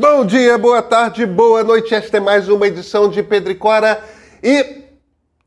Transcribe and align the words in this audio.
Bom 0.00 0.24
dia, 0.24 0.56
boa 0.56 0.80
tarde, 0.80 1.26
boa 1.26 1.64
noite. 1.64 1.92
Esta 1.92 2.18
é 2.18 2.20
mais 2.20 2.48
uma 2.48 2.68
edição 2.68 3.10
de 3.10 3.20
Pedro 3.20 3.50
e 4.40 4.84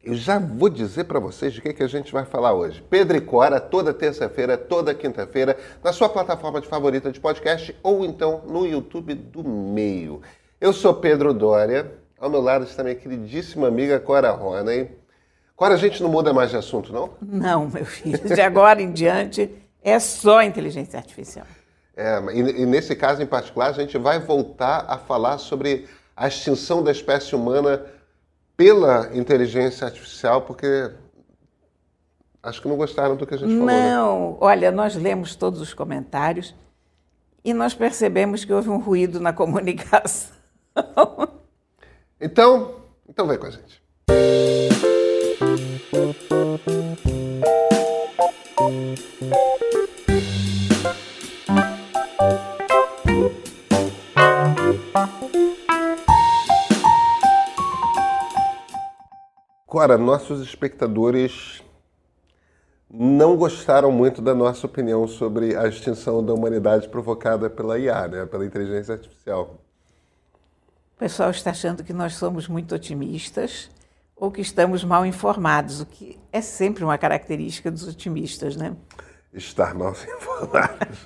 eu 0.04 0.13
já 0.13 0.39
vou 0.39 0.67
dizer 0.67 1.05
para 1.05 1.21
vocês 1.21 1.54
de 1.54 1.62
que, 1.62 1.71
que 1.71 1.81
a 1.81 1.88
gente 1.88 2.12
vai 2.12 2.26
falar 2.26 2.54
hoje. 2.54 2.84
Pedro 2.90 3.16
e 3.16 3.22
Cora, 3.22 3.62
toda 3.62 3.94
terça-feira, 3.94 4.58
toda 4.58 4.94
quinta-feira, 4.94 5.58
na 5.82 5.94
sua 5.94 6.10
plataforma 6.10 6.60
de 6.60 6.68
favorita 6.68 7.14
de 7.14 7.18
podcast 7.22 7.74
ou 7.82 8.04
então 8.04 8.42
no 8.46 8.68
YouTube 8.68 9.14
do 9.14 9.42
Meio. 9.42 10.22
Eu 10.60 10.74
sou 10.74 10.96
Pedro 10.96 11.33
Dória, 11.33 11.90
ao 12.20 12.29
meu 12.29 12.42
lado 12.42 12.65
está 12.65 12.83
minha 12.83 12.96
queridíssima 12.96 13.70
amiga 13.70 14.02
Cora 14.02 14.31
Roney. 14.31 14.92
Cora, 15.56 15.76
a 15.76 15.78
gente 15.78 16.04
não 16.04 16.09
muda 16.09 16.34
mais 16.34 16.49
de 16.49 16.58
assunto, 16.58 16.91
não? 16.91 17.12
Não, 17.22 17.70
meu 17.70 17.86
filho. 17.86 18.20
De 18.20 18.41
agora 18.41 18.81
em 18.81 18.91
diante 18.91 19.49
é 19.81 19.98
só 19.98 20.41
inteligência 20.41 20.99
artificial. 20.99 21.48
É, 21.95 22.20
e, 22.34 22.62
e 22.62 22.66
nesse 22.66 22.95
caso 22.95 23.21
em 23.21 23.26
particular, 23.26 23.70
a 23.70 23.73
gente 23.73 23.98
vai 23.98 24.20
voltar 24.20 24.85
a 24.88 24.98
falar 24.98 25.38
sobre 25.38 25.88
a 26.16 26.27
extinção 26.27 26.83
da 26.83 26.91
espécie 26.91 27.35
humana 27.35 27.85
pela 28.55 29.09
inteligência 29.16 29.85
artificial, 29.85 30.41
porque 30.41 30.91
acho 32.43 32.61
que 32.61 32.67
não 32.67 32.77
gostaram 32.77 33.16
do 33.16 33.25
que 33.25 33.33
a 33.33 33.38
gente 33.38 33.49
falou. 33.49 33.66
Né? 33.66 33.91
Não, 33.91 34.31
né? 34.31 34.38
olha, 34.39 34.71
nós 34.71 34.95
lemos 34.95 35.35
todos 35.35 35.59
os 35.59 35.73
comentários 35.73 36.55
e 37.43 37.53
nós 37.53 37.73
percebemos 37.73 38.45
que 38.45 38.53
houve 38.53 38.69
um 38.69 38.77
ruído 38.77 39.19
na 39.19 39.33
comunicação. 39.33 40.31
Então, 42.19 42.75
então 43.09 43.27
vem 43.27 43.38
com 43.38 43.47
a 43.47 43.49
gente. 43.49 43.81
Cora, 59.72 59.97
nossos 59.97 60.41
espectadores 60.41 61.64
não 62.89 63.38
gostaram 63.38 63.89
muito 63.89 64.22
da 64.22 64.36
nossa 64.36 64.67
opinião 64.67 65.08
sobre 65.08 65.55
a 65.55 65.66
extinção 65.66 66.22
da 66.22 66.33
humanidade 66.33 66.89
provocada 66.89 67.50
pela 67.50 67.80
IA, 67.80 68.05
né, 68.09 68.25
pela 68.25 68.45
inteligência 68.45 68.95
artificial. 68.95 69.61
O 70.94 70.99
pessoal 70.99 71.31
está 71.31 71.52
achando 71.52 71.86
que 71.86 71.94
nós 71.94 72.16
somos 72.16 72.49
muito 72.49 72.75
otimistas 72.75 73.69
ou 74.14 74.30
que 74.30 74.42
estamos 74.42 74.83
mal 74.83 75.05
informados, 75.05 75.80
o 75.80 75.86
que 75.86 76.19
é 76.33 76.42
sempre 76.42 76.83
uma 76.83 76.97
característica 76.97 77.72
dos 77.72 77.88
otimistas, 77.88 78.58
né? 78.58 78.75
Estar 79.33 79.73
mal 79.73 79.94
informados. 80.17 80.99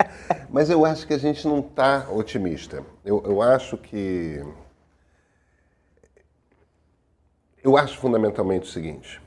Mas 0.49 0.71
eu 0.71 0.83
acho 0.83 1.05
que 1.05 1.13
a 1.13 1.19
gente 1.19 1.47
não 1.47 1.59
está 1.59 2.08
otimista. 2.09 2.83
Eu, 3.05 3.21
eu 3.27 3.43
acho 3.43 3.77
que 3.77 4.43
Eu 7.66 7.75
acho 7.75 7.97
fundamentalmente 7.97 8.69
o 8.69 8.71
seguinte: 8.71 9.19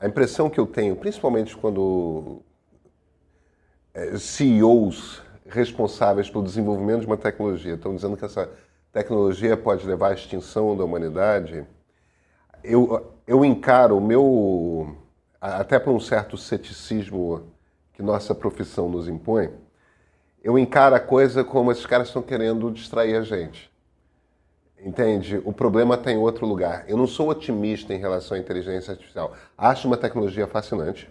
a 0.00 0.06
impressão 0.08 0.50
que 0.50 0.58
eu 0.58 0.66
tenho, 0.66 0.96
principalmente 0.96 1.56
quando 1.56 2.42
é, 3.94 4.18
CEOs 4.18 5.22
responsáveis 5.46 6.28
pelo 6.28 6.42
desenvolvimento 6.42 7.02
de 7.02 7.06
uma 7.06 7.16
tecnologia 7.16 7.74
estão 7.74 7.94
dizendo 7.94 8.16
que 8.16 8.24
essa 8.24 8.50
tecnologia 8.92 9.56
pode 9.56 9.86
levar 9.86 10.08
à 10.08 10.14
extinção 10.14 10.76
da 10.76 10.82
humanidade, 10.82 11.64
eu, 12.64 13.12
eu 13.28 13.44
encaro 13.44 13.96
o 13.96 14.00
meu, 14.00 14.96
até 15.40 15.78
por 15.78 15.94
um 15.94 16.00
certo 16.00 16.36
ceticismo 16.36 17.44
que 17.92 18.02
nossa 18.02 18.34
profissão 18.34 18.88
nos 18.88 19.06
impõe, 19.06 19.52
eu 20.42 20.58
encaro 20.58 20.96
a 20.96 21.00
coisa 21.00 21.44
como 21.44 21.70
esses 21.70 21.86
caras 21.86 22.08
estão 22.08 22.22
querendo 22.22 22.72
distrair 22.72 23.14
a 23.14 23.22
gente. 23.22 23.72
Entende? 24.84 25.40
O 25.46 25.52
problema 25.52 25.94
está 25.94 26.12
em 26.12 26.18
outro 26.18 26.44
lugar. 26.46 26.84
Eu 26.86 26.98
não 26.98 27.06
sou 27.06 27.30
otimista 27.30 27.94
em 27.94 27.98
relação 27.98 28.36
à 28.36 28.40
inteligência 28.40 28.92
artificial. 28.92 29.32
Acho 29.56 29.88
uma 29.88 29.96
tecnologia 29.96 30.46
fascinante. 30.46 31.08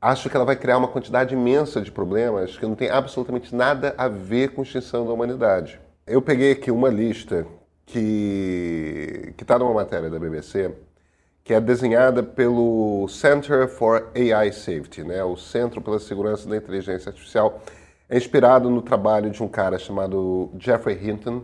Acho 0.00 0.30
que 0.30 0.36
ela 0.36 0.44
vai 0.44 0.56
criar 0.56 0.78
uma 0.78 0.88
quantidade 0.88 1.34
imensa 1.34 1.82
de 1.82 1.92
problemas 1.92 2.56
que 2.56 2.64
não 2.64 2.74
tem 2.74 2.88
absolutamente 2.88 3.54
nada 3.54 3.94
a 3.98 4.08
ver 4.08 4.52
com 4.52 4.62
a 4.62 4.64
extinção 4.64 5.04
da 5.06 5.12
humanidade. 5.12 5.78
Eu 6.06 6.22
peguei 6.22 6.52
aqui 6.52 6.70
uma 6.70 6.88
lista 6.88 7.46
que 7.84 9.34
está 9.38 9.58
numa 9.58 9.74
matéria 9.74 10.08
da 10.08 10.18
BBC, 10.18 10.72
que 11.44 11.52
é 11.52 11.60
desenhada 11.60 12.22
pelo 12.22 13.06
Center 13.08 13.68
for 13.68 14.10
AI 14.14 14.50
Safety, 14.50 15.04
né? 15.04 15.22
o 15.22 15.36
Centro 15.36 15.82
pela 15.82 15.98
Segurança 15.98 16.48
da 16.48 16.56
Inteligência 16.56 17.10
Artificial. 17.10 17.60
É 18.08 18.16
inspirado 18.16 18.70
no 18.70 18.80
trabalho 18.80 19.30
de 19.30 19.42
um 19.42 19.48
cara 19.48 19.78
chamado 19.78 20.50
Jeffrey 20.58 20.98
Hinton, 21.02 21.42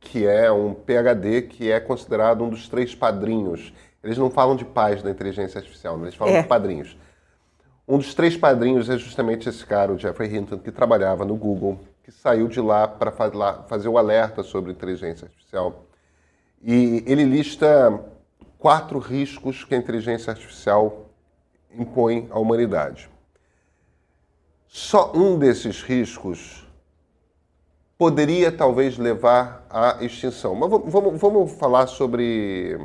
que 0.00 0.26
é 0.26 0.50
um 0.50 0.74
PhD 0.74 1.42
que 1.42 1.70
é 1.70 1.80
considerado 1.80 2.44
um 2.44 2.48
dos 2.48 2.68
três 2.68 2.94
padrinhos. 2.94 3.72
Eles 4.02 4.16
não 4.16 4.30
falam 4.30 4.56
de 4.56 4.64
pais 4.64 5.02
da 5.02 5.10
inteligência 5.10 5.58
artificial, 5.58 6.00
eles 6.00 6.14
falam 6.14 6.34
é. 6.34 6.42
de 6.42 6.48
padrinhos. 6.48 6.96
Um 7.86 7.98
dos 7.98 8.14
três 8.14 8.36
padrinhos 8.36 8.90
é 8.90 8.98
justamente 8.98 9.48
esse 9.48 9.64
cara, 9.64 9.92
o 9.92 9.98
Jeffrey 9.98 10.34
Hinton, 10.34 10.58
que 10.58 10.70
trabalhava 10.70 11.24
no 11.24 11.34
Google, 11.34 11.80
que 12.04 12.12
saiu 12.12 12.46
de 12.46 12.60
lá 12.60 12.86
para 12.86 13.10
fazer 13.10 13.88
o 13.88 13.96
alerta 13.96 14.42
sobre 14.42 14.72
inteligência 14.72 15.24
artificial. 15.24 15.86
E 16.62 17.02
ele 17.06 17.24
lista 17.24 17.98
quatro 18.58 18.98
riscos 18.98 19.64
que 19.64 19.74
a 19.74 19.78
inteligência 19.78 20.30
artificial 20.30 21.06
impõe 21.72 22.28
à 22.30 22.38
humanidade. 22.38 23.08
Só 24.66 25.12
um 25.14 25.38
desses 25.38 25.82
riscos 25.82 26.67
poderia 27.98 28.52
talvez 28.52 28.96
levar 28.96 29.66
à 29.68 29.98
extinção. 30.00 30.54
Mas 30.54 30.70
vamos, 30.70 31.20
vamos 31.20 31.52
falar 31.52 31.88
sobre, 31.88 32.78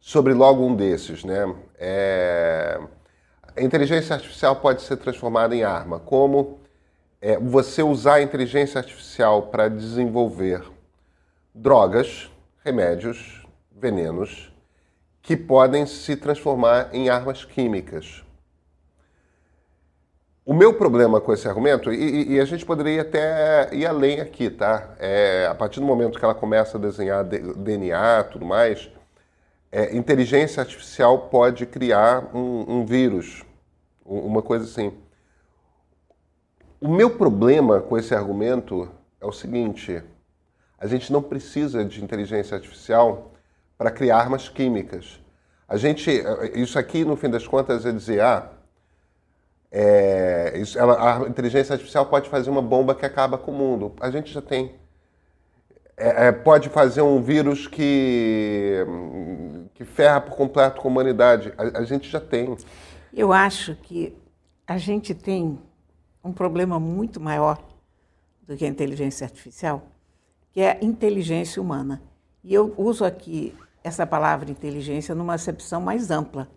sobre 0.00 0.32
logo 0.32 0.64
um 0.64 0.74
desses. 0.74 1.22
Né? 1.22 1.54
É, 1.78 2.80
a 3.54 3.62
inteligência 3.62 4.14
artificial 4.14 4.56
pode 4.56 4.80
ser 4.80 4.96
transformada 4.96 5.54
em 5.54 5.62
arma. 5.62 6.00
Como 6.00 6.58
é, 7.20 7.38
você 7.38 7.82
usar 7.82 8.14
a 8.14 8.22
inteligência 8.22 8.78
artificial 8.78 9.42
para 9.42 9.68
desenvolver 9.68 10.64
drogas, 11.54 12.30
remédios, 12.64 13.46
venenos, 13.70 14.50
que 15.20 15.36
podem 15.36 15.84
se 15.84 16.16
transformar 16.16 16.88
em 16.94 17.10
armas 17.10 17.44
químicas. 17.44 18.24
O 20.50 20.52
meu 20.52 20.74
problema 20.74 21.20
com 21.20 21.32
esse 21.32 21.46
argumento, 21.46 21.92
e, 21.92 22.32
e, 22.32 22.40
a 22.40 22.44
gente 22.44 22.66
poderia 22.66 23.02
até 23.02 23.72
ir 23.72 23.86
além 23.86 24.20
aqui, 24.20 24.50
tá? 24.50 24.96
É, 24.98 25.46
a 25.48 25.54
partir 25.54 25.78
do 25.78 25.86
momento 25.86 26.18
que 26.18 26.24
ela 26.24 26.34
começa 26.34 26.76
a 26.76 26.80
desenhar 26.80 27.22
DNA 27.22 28.24
tudo 28.24 28.44
mais, 28.44 28.90
é, 29.70 29.96
inteligência 29.96 30.60
artificial 30.60 31.28
pode 31.28 31.66
criar 31.66 32.34
um, 32.34 32.80
um 32.80 32.84
vírus, 32.84 33.44
uma 34.04 34.42
coisa 34.42 34.64
assim. 34.64 34.92
O 36.80 36.88
meu 36.88 37.10
problema 37.10 37.80
com 37.80 37.96
esse 37.96 38.12
argumento 38.12 38.90
é 39.20 39.26
o 39.26 39.32
seguinte: 39.32 40.02
a 40.76 40.86
gente 40.88 41.12
não 41.12 41.22
precisa 41.22 41.84
de 41.84 42.02
inteligência 42.02 42.56
artificial 42.56 43.34
para 43.78 43.92
criar 43.92 44.18
armas 44.18 44.48
químicas. 44.48 45.20
A 45.68 45.76
gente, 45.76 46.10
isso 46.56 46.76
aqui, 46.76 47.04
no 47.04 47.14
fim 47.14 47.30
das 47.30 47.46
contas, 47.46 47.86
é 47.86 47.92
dizer, 47.92 48.20
ah, 48.20 48.50
é, 49.72 50.58
isso, 50.58 50.78
ela, 50.78 51.24
a 51.24 51.28
inteligência 51.28 51.74
artificial 51.74 52.06
pode 52.06 52.28
fazer 52.28 52.50
uma 52.50 52.62
bomba 52.62 52.94
que 52.94 53.06
acaba 53.06 53.38
com 53.38 53.52
o 53.52 53.54
mundo. 53.54 53.94
A 54.00 54.10
gente 54.10 54.32
já 54.32 54.42
tem. 54.42 54.74
É, 55.96 56.28
é, 56.28 56.32
pode 56.32 56.68
fazer 56.70 57.02
um 57.02 57.22
vírus 57.22 57.66
que, 57.66 58.84
que 59.74 59.84
ferra 59.84 60.20
por 60.20 60.34
completo 60.34 60.80
com 60.80 60.88
a 60.88 60.90
humanidade. 60.90 61.52
A, 61.56 61.80
a 61.80 61.84
gente 61.84 62.08
já 62.08 62.20
tem. 62.20 62.56
Eu 63.12 63.32
acho 63.32 63.76
que 63.76 64.16
a 64.66 64.76
gente 64.76 65.14
tem 65.14 65.58
um 66.24 66.32
problema 66.32 66.80
muito 66.80 67.20
maior 67.20 67.62
do 68.46 68.56
que 68.56 68.64
a 68.64 68.68
inteligência 68.68 69.24
artificial, 69.24 69.82
que 70.52 70.60
é 70.60 70.72
a 70.72 70.84
inteligência 70.84 71.62
humana. 71.62 72.02
E 72.42 72.52
eu 72.52 72.74
uso 72.76 73.04
aqui 73.04 73.54
essa 73.84 74.06
palavra 74.06 74.50
inteligência 74.50 75.14
numa 75.14 75.34
acepção 75.34 75.80
mais 75.80 76.10
ampla 76.10 76.48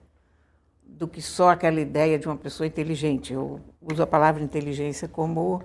do 0.98 1.07
que 1.07 1.22
só 1.22 1.50
aquela 1.50 1.81
ideia 1.81 2.19
de 2.19 2.28
uma 2.28 2.38
pessoa 2.38 2.68
inteligente. 2.68 3.34
Eu 3.34 3.60
uso 3.81 4.01
a 4.04 4.07
palavra 4.07 4.44
inteligência 4.44 5.07
como 5.07 5.63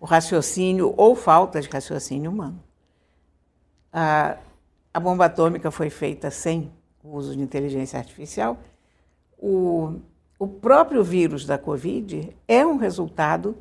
o 0.00 0.04
raciocínio 0.04 0.92
ou 0.96 1.14
falta 1.14 1.60
de 1.60 1.68
raciocínio 1.68 2.30
humano. 2.30 2.62
A, 3.92 4.36
a 4.92 5.00
bomba 5.00 5.26
atômica 5.26 5.70
foi 5.70 5.88
feita 5.88 6.30
sem 6.30 6.70
o 7.02 7.16
uso 7.16 7.34
de 7.34 7.40
inteligência 7.40 7.98
artificial. 7.98 8.58
O, 9.38 10.00
o 10.38 10.48
próprio 10.48 11.02
vírus 11.04 11.46
da 11.46 11.56
Covid 11.56 12.36
é 12.48 12.66
um 12.66 12.76
resultado 12.76 13.56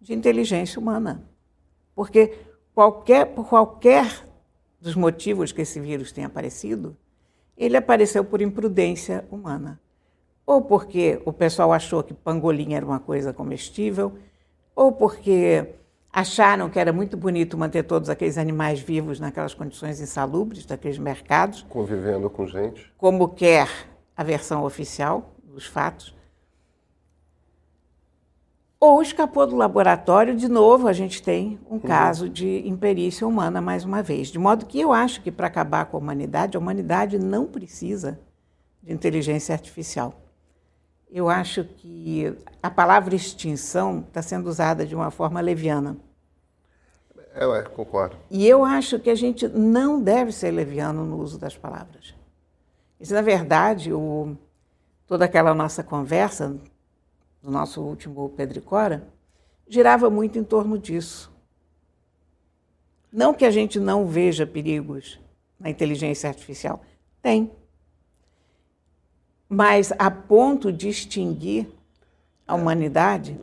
de 0.00 0.14
inteligência 0.14 0.80
humana. 0.80 1.24
Porque 1.94 2.38
qualquer, 2.72 3.26
por 3.26 3.48
qualquer 3.48 4.24
dos 4.80 4.94
motivos 4.94 5.50
que 5.50 5.62
esse 5.62 5.80
vírus 5.80 6.12
tenha 6.12 6.28
aparecido, 6.28 6.96
ele 7.56 7.76
apareceu 7.76 8.24
por 8.24 8.40
imprudência 8.40 9.26
humana 9.30 9.80
ou 10.46 10.62
porque 10.62 11.20
o 11.24 11.32
pessoal 11.32 11.72
achou 11.72 12.02
que 12.02 12.12
pangolim 12.12 12.74
era 12.74 12.84
uma 12.84 13.00
coisa 13.00 13.32
comestível, 13.32 14.12
ou 14.74 14.92
porque 14.92 15.74
acharam 16.12 16.70
que 16.70 16.78
era 16.78 16.92
muito 16.92 17.16
bonito 17.16 17.58
manter 17.58 17.82
todos 17.82 18.08
aqueles 18.08 18.38
animais 18.38 18.80
vivos 18.80 19.18
naquelas 19.18 19.54
condições 19.54 20.00
insalubres 20.00 20.64
daqueles 20.64 20.98
mercados. 20.98 21.64
Convivendo 21.68 22.30
com 22.30 22.46
gente. 22.46 22.92
Como 22.96 23.28
quer 23.28 23.68
a 24.16 24.22
versão 24.22 24.64
oficial 24.64 25.34
dos 25.42 25.66
fatos. 25.66 26.14
Ou 28.78 29.00
escapou 29.00 29.46
do 29.46 29.56
laboratório, 29.56 30.36
de 30.36 30.46
novo, 30.46 30.86
a 30.86 30.92
gente 30.92 31.22
tem 31.22 31.58
um 31.70 31.74
uhum. 31.74 31.80
caso 31.80 32.28
de 32.28 32.68
imperícia 32.68 33.26
humana 33.26 33.60
mais 33.60 33.82
uma 33.82 34.02
vez. 34.02 34.28
De 34.28 34.38
modo 34.38 34.66
que 34.66 34.78
eu 34.78 34.92
acho 34.92 35.22
que 35.22 35.32
para 35.32 35.46
acabar 35.46 35.86
com 35.86 35.96
a 35.96 36.00
humanidade, 36.00 36.56
a 36.56 36.60
humanidade 36.60 37.18
não 37.18 37.46
precisa 37.46 38.20
de 38.82 38.92
inteligência 38.92 39.54
artificial. 39.54 40.23
Eu 41.14 41.28
acho 41.28 41.62
que 41.62 42.36
a 42.60 42.68
palavra 42.68 43.14
extinção 43.14 44.00
está 44.00 44.20
sendo 44.20 44.48
usada 44.48 44.84
de 44.84 44.96
uma 44.96 45.12
forma 45.12 45.40
leviana. 45.40 45.96
Eu 47.36 47.54
é, 47.54 47.62
concordo. 47.62 48.16
E 48.28 48.44
eu 48.44 48.64
acho 48.64 48.98
que 48.98 49.08
a 49.08 49.14
gente 49.14 49.46
não 49.46 50.02
deve 50.02 50.32
ser 50.32 50.50
leviano 50.50 51.06
no 51.06 51.20
uso 51.20 51.38
das 51.38 51.56
palavras. 51.56 52.16
Isso, 52.98 53.14
na 53.14 53.22
verdade, 53.22 53.92
o, 53.92 54.36
toda 55.06 55.24
aquela 55.24 55.54
nossa 55.54 55.84
conversa, 55.84 56.56
do 57.40 57.48
nosso 57.48 57.80
último 57.80 58.28
Pedricora, 58.30 59.06
girava 59.68 60.10
muito 60.10 60.36
em 60.36 60.42
torno 60.42 60.76
disso. 60.76 61.32
Não 63.12 63.32
que 63.32 63.44
a 63.44 63.52
gente 63.52 63.78
não 63.78 64.04
veja 64.04 64.44
perigos 64.44 65.20
na 65.60 65.70
inteligência 65.70 66.28
artificial. 66.28 66.82
Tem 67.22 67.52
mas 69.48 69.92
a 69.98 70.10
ponto 70.10 70.72
de 70.72 70.88
extinguir 70.88 71.68
a 72.46 72.54
humanidade, 72.54 73.40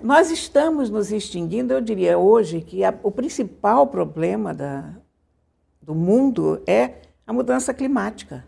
nós 0.00 0.30
estamos 0.30 0.88
nos 0.88 1.12
extinguindo. 1.12 1.72
Eu 1.72 1.80
diria 1.80 2.18
hoje 2.18 2.60
que 2.60 2.84
a, 2.84 2.94
o 3.02 3.10
principal 3.10 3.86
problema 3.86 4.54
da, 4.54 4.94
do 5.82 5.94
mundo 5.94 6.62
é 6.66 6.94
a 7.26 7.32
mudança 7.32 7.74
climática. 7.74 8.44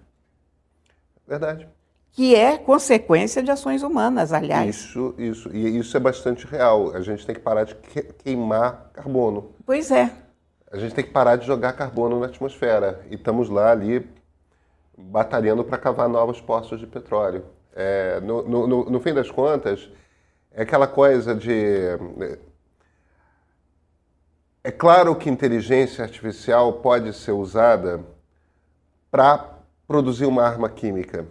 Verdade. 1.27 1.69
Que 2.13 2.35
é 2.35 2.59
consequência 2.59 3.43
de 3.43 3.51
ações 3.51 3.83
humanas, 3.83 4.33
aliás. 4.33 4.77
Isso, 4.77 5.15
isso. 5.17 5.51
E 5.55 5.79
isso 5.79 5.97
é 5.97 6.01
bastante 6.01 6.47
real. 6.47 6.95
A 6.95 7.01
gente 7.01 7.25
tem 7.25 7.35
que 7.35 7.41
parar 7.41 7.65
de 7.65 7.75
queimar 8.23 8.91
carbono. 8.93 9.53
Pois 9.65 9.91
é. 9.91 10.11
A 10.71 10.79
gente 10.79 10.95
tem 10.95 11.05
que 11.05 11.11
parar 11.11 11.37
de 11.37 11.47
jogar 11.47 11.73
carbono 11.73 12.21
na 12.21 12.27
atmosfera. 12.27 13.01
E 13.11 13.15
estamos 13.15 13.49
lá 13.49 13.71
ali 13.71 14.07
batalhando 14.97 15.65
para 15.65 15.79
cavar 15.79 16.09
novos 16.09 16.41
poços 16.41 16.79
de 16.79 16.87
petróleo. 16.87 17.45
É, 17.75 18.21
no, 18.21 18.43
no, 18.43 18.91
no, 18.91 19.01
fim 19.01 19.15
das 19.15 19.31
contas, 19.31 19.89
é 20.51 20.63
aquela 20.63 20.87
coisa 20.87 21.35
de. 21.35 21.99
É 24.63 24.71
claro 24.71 25.17
que 25.17 25.31
inteligência 25.31 26.05
artificial 26.05 26.75
pode 26.75 27.13
ser 27.15 27.33
usada 27.33 28.05
para 29.11 29.59
produzir 29.87 30.27
uma 30.27 30.43
arma 30.43 30.69
química. 30.69 31.27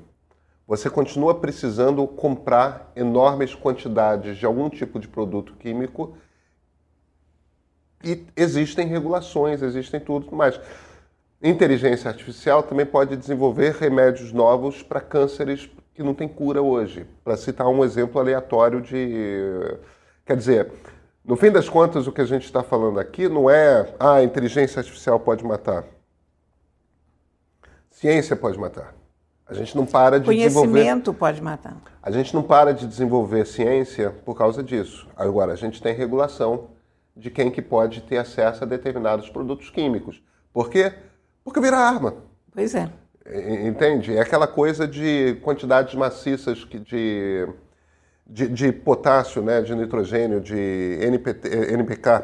Você 0.68 0.90
continua 0.90 1.36
precisando 1.36 2.06
comprar 2.08 2.92
enormes 2.96 3.54
quantidades 3.54 4.38
de 4.38 4.46
algum 4.46 4.70
tipo 4.70 5.00
de 5.00 5.08
produto 5.08 5.54
químico 5.56 6.16
e 8.04 8.26
existem 8.36 8.88
regulações, 8.88 9.62
existem 9.62 10.00
tudo, 10.00 10.34
mas 10.36 10.60
Inteligência 11.44 12.10
artificial 12.10 12.62
também 12.62 12.86
pode 12.86 13.16
desenvolver 13.18 13.74
remédios 13.74 14.32
novos 14.32 14.84
para 14.84 15.02
cânceres 15.02 15.70
que 15.96 16.04
não 16.04 16.14
tem 16.14 16.28
cura 16.28 16.62
hoje. 16.62 17.06
Para 17.24 17.36
citar 17.36 17.68
um 17.68 17.84
exemplo 17.84 18.22
aleatório 18.22 18.80
de. 18.80 19.78
Quer 20.24 20.38
dizer, 20.38 20.72
no 21.26 21.36
fim 21.36 21.52
das 21.52 21.68
contas, 21.68 22.06
o 22.06 22.12
que 22.12 22.22
a 22.22 22.26
gente 22.26 22.46
está 22.46 22.62
falando 22.62 23.00
aqui 23.00 23.28
não 23.28 23.50
é 23.50 23.92
ah, 24.00 24.16
a 24.16 24.24
inteligência 24.24 24.80
artificial 24.80 25.20
pode 25.20 25.44
matar. 25.44 25.84
Ciência 27.90 28.36
pode 28.36 28.60
matar. 28.60 28.94
A 29.48 29.54
gente 29.54 29.76
não 29.76 29.86
para 29.86 30.20
de 30.20 30.26
Conhecimento 30.26 30.48
desenvolver. 30.48 30.72
Conhecimento 30.80 31.14
pode 31.14 31.42
matar. 31.42 31.76
A 32.02 32.12
gente 32.12 32.34
não 32.34 32.42
para 32.42 32.74
de 32.74 32.88
desenvolver 32.88 33.46
ciência 33.46 34.12
por 34.24 34.36
causa 34.36 34.64
disso. 34.64 35.08
Agora, 35.16 35.54
a 35.54 35.56
gente 35.56 35.82
tem 35.82 35.94
regulação 35.94 36.70
de 37.18 37.30
quem 37.30 37.52
que 37.52 37.62
pode 37.62 38.02
ter 38.02 38.18
acesso 38.18 38.64
a 38.64 38.68
determinados 38.68 39.30
produtos 39.30 39.70
químicos. 39.70 40.24
Por 40.54 40.70
quê? 40.70 40.94
Porque 41.44 41.60
vira 41.60 41.78
arma. 41.78 42.16
Pois 42.54 42.76
é. 42.76 42.90
Entende? 43.66 44.16
É 44.16 44.22
aquela 44.22 44.48
coisa 44.48 44.88
de 44.88 45.38
quantidades 45.42 45.94
maciças 45.96 46.60
de, 46.60 47.48
de, 48.28 48.48
de 48.48 48.72
potássio, 48.72 49.42
né, 49.42 49.62
de 49.62 49.76
nitrogênio, 49.76 50.42
de 50.42 50.98
NPT, 51.02 51.48
NPK, 51.74 52.24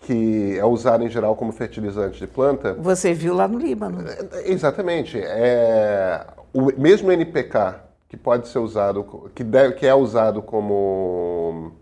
que 0.00 0.56
é 0.58 0.64
usado 0.64 1.04
em 1.04 1.08
geral 1.08 1.34
como 1.34 1.50
fertilizante 1.50 2.18
de 2.18 2.26
planta. 2.26 2.74
Você 2.74 3.12
viu 3.12 3.34
lá 3.34 3.48
no 3.48 3.58
Líbano. 3.58 4.04
É, 4.08 4.52
exatamente. 4.52 5.18
É, 5.20 6.24
o 6.52 6.66
mesmo 6.80 7.10
NPK 7.10 7.88
que 8.08 8.16
pode 8.16 8.48
ser 8.48 8.58
usado, 8.58 9.30
que, 9.34 9.44
deve, 9.44 9.74
que 9.74 9.86
é 9.86 9.94
usado 9.94 10.40
como 10.40 11.72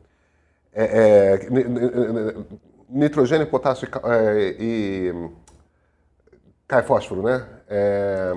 é, 0.74 1.38
é, 1.38 1.48
nitrogênio, 2.88 3.46
potássio 3.46 3.88
é, 4.04 4.56
e 4.58 5.14
Cai 6.68 6.82
fósforo, 6.82 7.22
né? 7.22 7.46
É... 7.68 8.32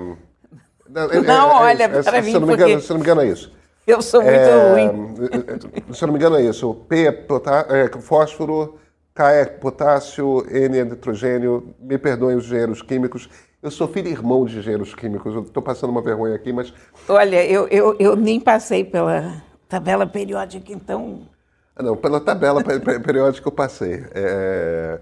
Não, 0.88 1.10
é, 1.10 1.16
é 1.16 1.42
olha, 1.42 1.84
é, 1.84 2.02
para 2.02 2.20
mim, 2.20 2.32
se 2.32 2.38
não, 2.38 2.46
me 2.46 2.54
engano, 2.54 2.80
se 2.80 2.90
não 2.90 2.96
me 2.96 3.02
engano 3.02 3.20
é 3.20 3.26
isso. 3.26 3.52
Eu 3.86 4.02
sou 4.02 4.22
muito 4.22 4.38
ruim. 4.72 5.92
Se 5.92 6.02
não 6.02 6.12
me 6.12 6.18
engano 6.18 6.36
é 6.36 6.42
isso. 6.42 6.74
P 6.88 7.06
é, 7.06 7.12
potá, 7.12 7.66
fósforo, 8.00 8.78
K 9.14 9.32
é 9.32 9.44
potássio, 9.44 10.44
N 10.48 10.78
é 10.78 10.84
nitrogênio. 10.84 11.74
Me 11.80 11.98
perdoem 11.98 12.36
os 12.36 12.46
engenheiros 12.46 12.82
químicos. 12.82 13.28
Eu 13.62 13.70
sou 13.70 13.86
filho 13.88 14.08
e 14.08 14.12
irmão 14.12 14.44
de 14.44 14.58
engenheiros 14.58 14.94
químicos. 14.94 15.46
Estou 15.46 15.62
passando 15.62 15.90
uma 15.90 16.02
vergonha 16.02 16.34
aqui, 16.34 16.52
mas... 16.52 16.72
Olha, 17.08 17.44
eu, 17.44 17.68
eu, 17.68 17.96
eu 17.98 18.16
nem 18.16 18.40
passei 18.40 18.84
pela 18.84 19.42
tabela 19.68 20.06
periódica, 20.06 20.72
então... 20.72 21.28
Ah, 21.76 21.82
não, 21.82 21.96
pela 21.96 22.20
tabela 22.20 22.62
periódica 22.62 23.46
eu 23.46 23.52
passei. 23.52 24.04
É... 24.14 25.00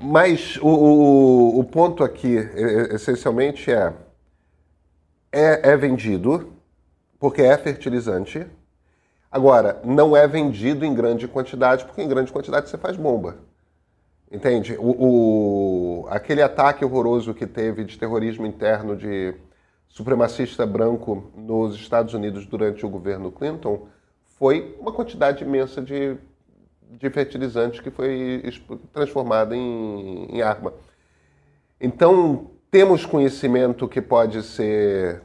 Mas 0.00 0.56
o, 0.58 0.68
o, 0.68 1.58
o 1.60 1.64
ponto 1.64 2.04
aqui, 2.04 2.36
essencialmente, 2.92 3.70
é, 3.70 3.92
é, 5.32 5.70
é 5.70 5.76
vendido 5.76 6.52
porque 7.18 7.42
é 7.42 7.56
fertilizante. 7.56 8.46
Agora, 9.30 9.80
não 9.84 10.16
é 10.16 10.26
vendido 10.26 10.84
em 10.84 10.94
grande 10.94 11.28
quantidade, 11.28 11.84
porque 11.84 12.02
em 12.02 12.08
grande 12.08 12.32
quantidade 12.32 12.68
você 12.68 12.78
faz 12.78 12.96
bomba. 12.96 13.36
Entende? 14.30 14.76
O, 14.78 16.04
o, 16.04 16.08
aquele 16.08 16.40
ataque 16.40 16.84
horroroso 16.84 17.34
que 17.34 17.46
teve 17.46 17.84
de 17.84 17.98
terrorismo 17.98 18.46
interno 18.46 18.96
de 18.96 19.34
supremacista 19.88 20.64
branco 20.64 21.30
nos 21.34 21.74
Estados 21.74 22.14
Unidos 22.14 22.46
durante 22.46 22.86
o 22.86 22.88
governo 22.88 23.32
Clinton 23.32 23.88
foi 24.38 24.76
uma 24.80 24.92
quantidade 24.92 25.44
imensa 25.44 25.82
de 25.82 26.16
de 26.98 27.08
fertilizante 27.10 27.82
que 27.82 27.90
foi 27.90 28.42
transformada 28.92 29.54
em, 29.54 30.26
em 30.26 30.42
arma. 30.42 30.72
Então, 31.80 32.50
temos 32.70 33.06
conhecimento 33.06 33.88
que 33.88 34.00
pode 34.00 34.42
ser 34.42 35.22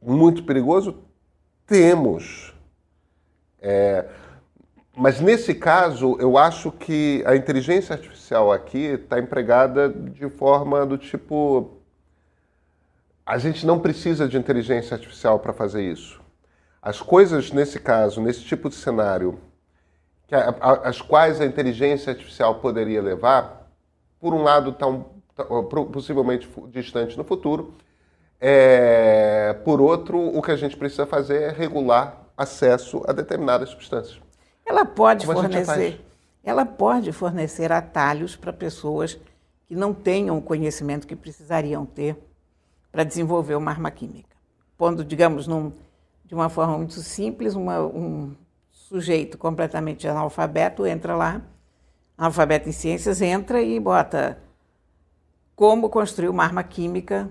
muito 0.00 0.44
perigoso? 0.44 1.02
Temos. 1.66 2.54
É, 3.60 4.06
mas 4.96 5.20
nesse 5.20 5.54
caso, 5.54 6.16
eu 6.20 6.38
acho 6.38 6.70
que 6.72 7.22
a 7.26 7.36
inteligência 7.36 7.94
artificial 7.94 8.52
aqui 8.52 8.78
está 8.78 9.18
empregada 9.18 9.88
de 9.88 10.28
forma 10.30 10.86
do 10.86 10.96
tipo. 10.96 11.76
A 13.24 13.38
gente 13.38 13.66
não 13.66 13.80
precisa 13.80 14.28
de 14.28 14.38
inteligência 14.38 14.94
artificial 14.94 15.40
para 15.40 15.52
fazer 15.52 15.82
isso. 15.82 16.20
As 16.80 17.02
coisas, 17.02 17.50
nesse 17.50 17.80
caso, 17.80 18.20
nesse 18.20 18.42
tipo 18.42 18.68
de 18.68 18.76
cenário, 18.76 19.38
que 20.26 20.34
a, 20.34 20.54
a, 20.60 20.88
as 20.88 21.00
quais 21.00 21.40
a 21.40 21.46
inteligência 21.46 22.10
artificial 22.12 22.56
poderia 22.56 23.00
levar, 23.00 23.70
por 24.20 24.34
um 24.34 24.42
lado, 24.42 24.72
tão, 24.72 25.06
tão 25.34 25.64
possivelmente 25.86 26.48
distante 26.70 27.16
no 27.16 27.24
futuro, 27.24 27.74
é, 28.40 29.54
por 29.64 29.80
outro, 29.80 30.18
o 30.18 30.42
que 30.42 30.50
a 30.50 30.56
gente 30.56 30.76
precisa 30.76 31.06
fazer 31.06 31.42
é 31.42 31.50
regular 31.50 32.26
acesso 32.36 33.02
a 33.06 33.12
determinadas 33.12 33.70
substâncias. 33.70 34.20
Ela 34.64 34.84
pode 34.84 35.26
Como 35.26 35.40
fornecer, 35.40 36.00
ela 36.44 36.66
pode 36.66 37.12
fornecer 37.12 37.72
atalhos 37.72 38.36
para 38.36 38.52
pessoas 38.52 39.18
que 39.66 39.74
não 39.74 39.94
tenham 39.94 40.36
o 40.36 40.42
conhecimento 40.42 41.06
que 41.06 41.16
precisariam 41.16 41.86
ter 41.86 42.16
para 42.92 43.04
desenvolver 43.04 43.54
uma 43.54 43.70
arma 43.70 43.90
química. 43.90 44.36
Pondo, 44.76 45.04
digamos, 45.04 45.46
num, 45.46 45.72
de 46.24 46.34
uma 46.34 46.48
forma 46.48 46.76
muito 46.76 46.94
simples, 46.94 47.54
uma, 47.54 47.80
um, 47.80 48.34
sujeito 48.88 49.36
completamente 49.36 50.06
analfabeto 50.06 50.86
entra 50.86 51.16
lá, 51.16 51.42
analfabeto 52.16 52.68
em 52.68 52.72
ciências, 52.72 53.20
entra 53.20 53.60
e 53.60 53.80
bota 53.80 54.38
como 55.56 55.90
construir 55.90 56.28
uma 56.28 56.44
arma 56.44 56.62
química 56.62 57.28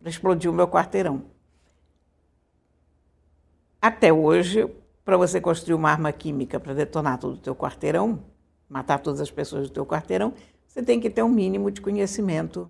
para 0.00 0.10
explodir 0.10 0.50
o 0.50 0.54
meu 0.54 0.66
quarteirão. 0.66 1.22
Até 3.80 4.12
hoje, 4.12 4.68
para 5.04 5.16
você 5.16 5.40
construir 5.40 5.74
uma 5.74 5.90
arma 5.90 6.10
química 6.10 6.58
para 6.58 6.74
detonar 6.74 7.18
todo 7.18 7.34
o 7.34 7.38
teu 7.38 7.54
quarteirão, 7.54 8.24
matar 8.68 8.98
todas 8.98 9.20
as 9.20 9.30
pessoas 9.30 9.68
do 9.68 9.72
teu 9.72 9.86
quarteirão, 9.86 10.34
você 10.66 10.82
tem 10.82 10.98
que 10.98 11.08
ter 11.08 11.22
um 11.22 11.28
mínimo 11.28 11.70
de 11.70 11.80
conhecimento. 11.80 12.68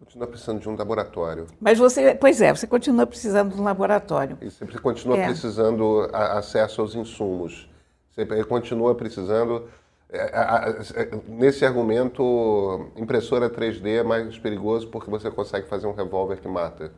Continua 0.00 0.26
precisando 0.26 0.60
de 0.60 0.68
um 0.68 0.74
laboratório. 0.76 1.46
Mas 1.60 1.78
você, 1.78 2.14
pois 2.14 2.40
é, 2.40 2.54
você 2.54 2.66
continua 2.66 3.06
precisando 3.06 3.54
de 3.54 3.60
um 3.60 3.64
laboratório. 3.64 4.38
E 4.40 4.50
você 4.50 4.66
continua 4.78 5.16
É. 5.18 5.26
precisando 5.26 6.08
a- 6.12 6.38
acesso 6.38 6.80
aos 6.80 6.94
insumos. 6.94 7.68
Você 8.10 8.24
continua 8.44 8.94
precisando. 8.94 9.68
é, 10.12 10.22
a- 10.36 10.56
a- 10.56 10.70
é, 11.00 11.08
Nesse 11.28 11.64
argumento, 11.64 12.90
impressora 12.96 13.48
3D 13.48 13.98
é 13.98 14.02
mais 14.02 14.36
perigoso 14.40 14.88
porque 14.88 15.08
você 15.08 15.30
consegue 15.30 15.68
fazer 15.68 15.86
um 15.86 15.92
revólver 15.94 16.40
que 16.40 16.48
mata. 16.48 16.90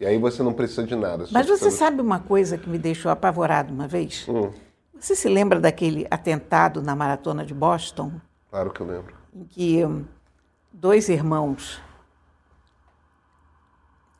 E 0.00 0.06
aí 0.06 0.16
você 0.16 0.42
não 0.42 0.54
precisa 0.54 0.82
de 0.84 0.96
nada. 0.96 1.26
Mas 1.30 1.46
você 1.46 1.58
precisa- 1.64 1.70
sabe 1.76 2.00
uma 2.00 2.18
coisa 2.20 2.56
que 2.56 2.66
me 2.66 2.78
deixou 2.78 3.10
apavorado 3.10 3.70
uma 3.70 3.86
vez? 3.86 4.26
Hum, 4.26 4.50
Você 4.98 5.14
se 5.14 5.28
lembra 5.28 5.60
daquele 5.60 6.06
atentado 6.10 6.80
na 6.80 6.96
maratona 6.96 7.44
de 7.44 7.52
Boston, 7.52 8.12
claro 8.50 8.70
que 8.70 8.80
eu 8.80 8.86
lembro. 8.86 9.14
em 9.36 9.44
que 9.44 9.84
hum, 9.84 10.04
dois 10.72 11.10
irmãos, 11.10 11.82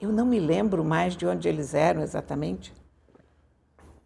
eu 0.01 0.13
não 0.13 0.27
me 0.27 0.39
lembro 0.39 0.85
mais 0.85 1.17
de 1.17 1.27
onde 1.27 1.49
eles 1.49 1.75
eram 1.75 2.03
exatamente, 2.03 2.73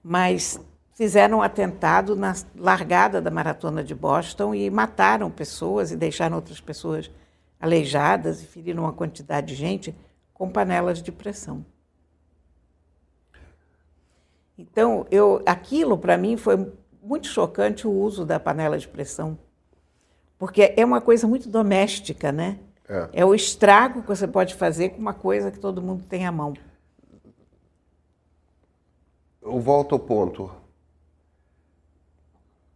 mas 0.02 0.60
fizeram 0.92 1.38
um 1.38 1.42
atentado 1.42 2.16
na 2.16 2.34
largada 2.56 3.20
da 3.20 3.30
maratona 3.30 3.84
de 3.84 3.94
Boston 3.94 4.54
e 4.54 4.68
mataram 4.70 5.30
pessoas 5.30 5.90
e 5.90 5.96
deixaram 5.96 6.36
outras 6.36 6.60
pessoas 6.60 7.10
aleijadas 7.60 8.42
e 8.42 8.46
feriram 8.46 8.84
uma 8.84 8.92
quantidade 8.92 9.48
de 9.48 9.54
gente 9.54 9.94
com 10.32 10.50
panelas 10.50 11.02
de 11.02 11.10
pressão. 11.10 11.64
Então, 14.56 15.06
eu, 15.10 15.40
aquilo 15.46 15.96
para 15.96 16.18
mim 16.18 16.36
foi 16.36 16.72
muito 17.00 17.28
chocante 17.28 17.86
o 17.86 17.92
uso 17.92 18.24
da 18.26 18.40
panela 18.40 18.76
de 18.76 18.88
pressão, 18.88 19.38
porque 20.36 20.74
é 20.76 20.84
uma 20.84 21.00
coisa 21.00 21.26
muito 21.28 21.48
doméstica, 21.48 22.32
né? 22.32 22.58
É. 22.88 23.08
É 23.12 23.24
o 23.24 23.34
estrago 23.34 24.02
que 24.02 24.08
você 24.08 24.26
pode 24.26 24.54
fazer 24.54 24.90
com 24.90 24.98
uma 24.98 25.12
coisa 25.14 25.50
que 25.50 25.58
todo 25.58 25.82
mundo 25.82 26.04
tem 26.04 26.26
à 26.26 26.32
mão. 26.32 26.54
Eu 29.42 29.60
volto 29.60 29.94
ao 29.94 29.98
ponto. 29.98 30.50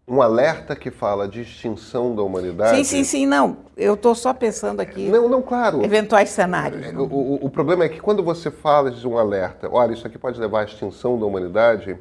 Um 0.07 0.21
alerta 0.21 0.75
que 0.77 0.91
fala 0.91 1.27
de 1.29 1.41
extinção 1.43 2.15
da 2.15 2.23
humanidade. 2.23 2.77
Sim, 2.77 2.85
sim, 2.85 3.05
sim, 3.05 3.27
não. 3.27 3.59
Eu 3.77 3.95
estou 3.95 4.15
só 4.15 4.35
pensando 4.35 4.81
aqui 4.81 5.09
Não, 5.09 5.29
não, 5.29 5.41
claro. 5.41 5.83
eventuais 5.83 6.29
cenários. 6.31 6.93
O, 6.95 7.05
o- 7.05 7.47
o 7.47 7.51
problema 7.51 7.85
é 7.85 7.89
que 7.89 8.01
quando 8.01 8.23
você 8.23 8.51
fala 8.51 8.91
de 8.91 9.07
um 9.07 9.17
alerta, 9.17 9.69
olha, 9.71 9.93
isso 9.93 10.07
aqui 10.07 10.19
pode 10.19 10.39
levar 10.41 10.61
à 10.61 10.65
extinção 10.65 11.19
da 11.19 11.25
humanidade, 11.25 11.97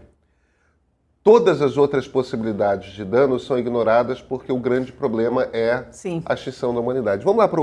todas 1.23 1.61
as 1.61 1.77
outras 1.77 2.07
possibilidades 2.07 2.91
de 2.93 3.05
dano 3.05 3.39
são 3.39 3.57
ignoradas 3.57 4.21
porque 4.21 4.51
o 4.51 4.57
grande 4.59 4.91
problema 4.91 5.43
é 5.53 5.85
Sim. 5.91 6.23
a 6.25 6.33
extinção 6.33 6.73
da 6.73 6.79
humanidade. 6.81 7.23
Vamos 7.23 7.37
lá 7.39 7.47
para 7.47 7.61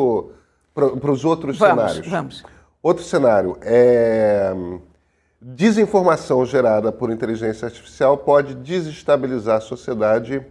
os 0.85 1.25
outros 1.25 1.59
Vamos, 1.59 1.83
cenários. 1.93 2.07
vamos. 2.09 2.45
Outro 2.83 3.03
cenário 3.05 3.59
é 3.63 4.53
desinformação 5.41 6.45
gerada 6.45 6.91
por 6.91 7.11
inteligência 7.11 7.67
artificial 7.67 8.19
pode 8.19 8.55
desestabilizar 8.57 9.59
a 9.59 9.61
sociedade 9.61 10.45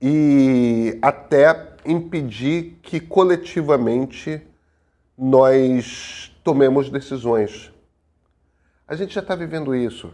e 0.00 0.98
até 1.00 1.68
impedir 1.86 2.78
que 2.82 3.00
coletivamente 3.00 4.40
nós 5.16 6.34
tomemos 6.42 6.90
decisões. 6.90 7.72
A 8.86 8.94
gente 8.94 9.14
já 9.14 9.20
está 9.20 9.34
vivendo 9.34 9.74
isso. 9.74 10.12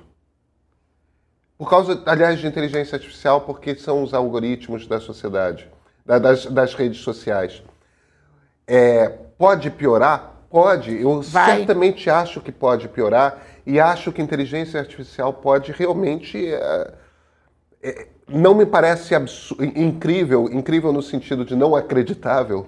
Por 1.56 1.68
causa, 1.68 2.00
aliás, 2.06 2.38
de 2.38 2.46
inteligência 2.46 2.94
artificial, 2.96 3.40
porque 3.40 3.74
são 3.74 4.02
os 4.02 4.14
algoritmos 4.14 4.86
da 4.86 5.00
sociedade, 5.00 5.68
da- 6.06 6.18
das, 6.18 6.46
das 6.46 6.74
redes 6.74 7.00
sociais. 7.00 7.62
É, 8.66 9.18
pode 9.38 9.70
piorar? 9.70 10.34
Pode. 10.50 11.00
Eu 11.00 11.22
Vai. 11.22 11.58
certamente 11.58 12.10
acho 12.10 12.40
que 12.40 12.50
pode 12.50 12.88
piorar 12.88 13.42
e 13.64 13.78
acho 13.78 14.10
que 14.12 14.20
inteligência 14.20 14.80
artificial 14.80 15.32
pode 15.32 15.72
realmente. 15.72 16.44
é, 16.52 16.94
é, 17.82 18.08
não 18.28 18.54
me 18.54 18.66
parece 18.66 19.14
incrível, 19.74 20.50
incrível 20.52 20.92
no 20.92 21.00
sentido 21.00 21.46
de 21.46 21.56
não 21.56 21.74
acreditável, 21.74 22.66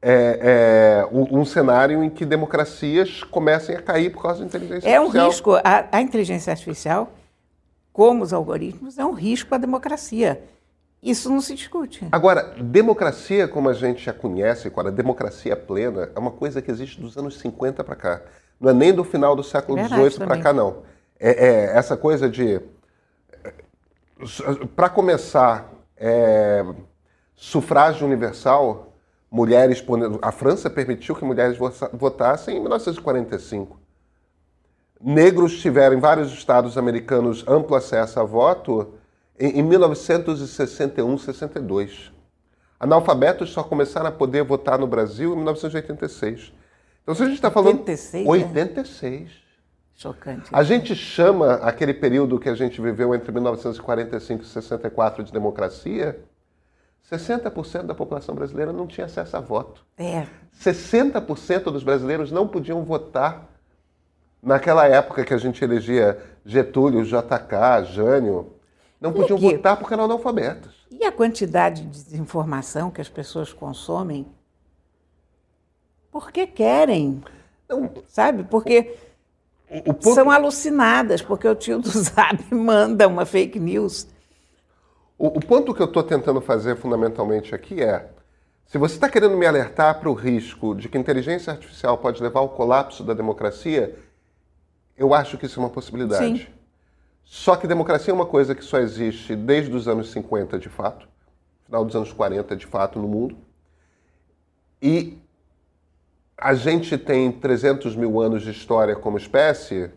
é, 0.00 1.00
é, 1.02 1.08
um, 1.10 1.40
um 1.40 1.44
cenário 1.44 2.04
em 2.04 2.08
que 2.10 2.24
democracias 2.24 3.24
comecem 3.24 3.74
a 3.74 3.82
cair 3.82 4.10
por 4.10 4.22
causa 4.22 4.40
da 4.40 4.46
inteligência 4.46 4.88
É 4.88 5.00
um 5.00 5.04
artificial. 5.06 5.28
risco. 5.30 5.54
A, 5.64 5.86
a 5.90 6.00
inteligência 6.00 6.52
artificial, 6.52 7.10
como 7.92 8.22
os 8.22 8.32
algoritmos, 8.32 8.98
é 8.98 9.04
um 9.04 9.12
risco 9.12 9.52
à 9.54 9.58
democracia. 9.58 10.42
Isso 11.04 11.28
não 11.28 11.42
se 11.42 11.54
discute. 11.54 12.08
Agora, 12.10 12.54
democracia, 12.58 13.46
como 13.46 13.68
a 13.68 13.74
gente 13.74 14.02
já 14.02 14.12
conhece, 14.14 14.66
agora, 14.66 14.90
democracia 14.90 15.54
plena, 15.54 16.10
é 16.16 16.18
uma 16.18 16.30
coisa 16.30 16.62
que 16.62 16.70
existe 16.70 16.98
dos 16.98 17.18
anos 17.18 17.38
50 17.40 17.84
para 17.84 17.94
cá. 17.94 18.22
Não 18.58 18.70
é 18.70 18.72
nem 18.72 18.90
do 18.90 19.04
final 19.04 19.36
do 19.36 19.44
século 19.44 19.78
XVIII 19.86 20.26
para 20.26 20.40
cá, 20.40 20.52
não. 20.54 20.82
É, 21.20 21.46
é 21.46 21.76
essa 21.76 21.94
coisa 21.94 22.26
de. 22.26 22.58
Para 24.74 24.88
começar, 24.88 25.70
é, 25.94 26.64
sufrágio 27.36 28.06
universal, 28.06 28.94
mulheres. 29.30 29.84
A 30.22 30.32
França 30.32 30.70
permitiu 30.70 31.14
que 31.14 31.24
mulheres 31.24 31.58
votassem 31.92 32.56
em 32.56 32.60
1945. 32.60 33.78
Negros 34.98 35.60
tiveram 35.60 35.98
em 35.98 36.00
vários 36.00 36.32
estados 36.32 36.78
americanos 36.78 37.46
amplo 37.46 37.76
acesso 37.76 38.18
a 38.18 38.24
voto 38.24 38.94
em, 39.38 39.60
em 39.60 39.62
1961, 39.62 41.18
62. 41.18 42.12
Analfabetos 42.78 43.50
só 43.50 43.62
começaram 43.62 44.08
a 44.08 44.12
poder 44.12 44.42
votar 44.44 44.78
no 44.78 44.86
Brasil 44.86 45.32
em 45.32 45.36
1986. 45.36 46.52
Então, 47.02 47.14
se 47.14 47.22
a 47.22 47.26
gente 47.26 47.36
está 47.36 47.50
falando. 47.50 47.78
86, 47.78 48.26
é? 48.26 48.28
86. 48.28 49.44
Chocante. 49.94 50.50
A 50.52 50.62
gente 50.64 50.94
chama 50.94 51.54
aquele 51.54 51.94
período 51.94 52.38
que 52.38 52.48
a 52.48 52.54
gente 52.54 52.80
viveu 52.80 53.14
entre 53.14 53.30
1945 53.30 54.42
e 54.42 54.46
64 54.46 55.22
de 55.22 55.32
democracia. 55.32 56.18
60% 57.10 57.82
da 57.82 57.94
população 57.94 58.34
brasileira 58.34 58.72
não 58.72 58.86
tinha 58.86 59.04
acesso 59.04 59.36
a 59.36 59.40
voto. 59.40 59.84
É. 59.96 60.26
60% 60.58 61.64
dos 61.64 61.84
brasileiros 61.84 62.32
não 62.32 62.48
podiam 62.48 62.82
votar 62.82 63.46
naquela 64.42 64.86
época 64.86 65.24
que 65.24 65.34
a 65.34 65.38
gente 65.38 65.62
elegia 65.62 66.18
Getúlio, 66.44 67.04
JK, 67.04 67.92
Jânio. 67.92 68.53
Não 69.04 69.12
podiam 69.12 69.38
quê? 69.38 69.56
votar 69.56 69.76
porque 69.76 69.92
eram 69.92 70.04
analfabetos. 70.04 70.74
E 70.90 71.04
a 71.04 71.12
quantidade 71.12 71.82
de 71.82 71.88
desinformação 71.88 72.90
que 72.90 73.00
as 73.00 73.08
pessoas 73.08 73.52
consomem? 73.52 74.26
Porque 76.10 76.46
querem, 76.46 77.22
Não, 77.68 77.90
sabe? 78.08 78.44
Porque 78.44 78.96
ponto, 79.84 80.14
são 80.14 80.30
alucinadas, 80.30 81.20
porque 81.20 81.46
o 81.48 81.54
tio 81.54 81.80
do 81.80 81.88
Zap 81.90 82.54
manda 82.54 83.06
uma 83.08 83.26
fake 83.26 83.58
news. 83.58 84.06
o- 85.18 85.26
o 85.38 85.40
ponto 85.40 85.74
que 85.74 85.82
eu 85.82 85.86
estou 85.86 86.02
tentando 86.02 86.40
fazer 86.40 86.76
fundamentalmente 86.76 87.54
aqui 87.54 87.82
é: 87.82 88.08
se 88.64 88.78
você 88.78 88.94
está 88.94 89.08
querendo 89.08 89.36
me 89.36 89.44
alertar 89.46 89.98
para 90.00 90.08
o 90.08 90.14
risco 90.14 90.74
de 90.74 90.88
que 90.88 90.96
inteligência 90.96 91.52
artificial 91.52 91.98
pode 91.98 92.22
levar 92.22 92.40
ao 92.40 92.48
colapso 92.50 93.02
da 93.04 93.12
democracia, 93.12 93.98
eu 94.96 95.12
acho 95.12 95.36
que 95.36 95.46
isso 95.46 95.58
é 95.58 95.62
uma 95.62 95.70
possibilidade. 95.70 96.38
Sim. 96.38 96.46
Só 97.24 97.56
que 97.56 97.66
democracia 97.66 98.12
é 98.12 98.14
uma 98.14 98.26
coisa 98.26 98.54
que 98.54 98.64
só 98.64 98.78
existe 98.78 99.34
desde 99.34 99.74
os 99.74 99.88
anos 99.88 100.10
50, 100.12 100.58
de 100.58 100.68
fato, 100.68 101.08
final 101.64 101.84
dos 101.84 101.96
anos 101.96 102.12
40, 102.12 102.54
de 102.54 102.66
fato, 102.66 102.98
no 102.98 103.08
mundo. 103.08 103.36
E 104.80 105.18
a 106.36 106.54
gente 106.54 106.98
tem 106.98 107.32
300 107.32 107.96
mil 107.96 108.20
anos 108.20 108.42
de 108.42 108.50
história 108.50 108.94
como 108.94 109.16
espécie. 109.16 109.90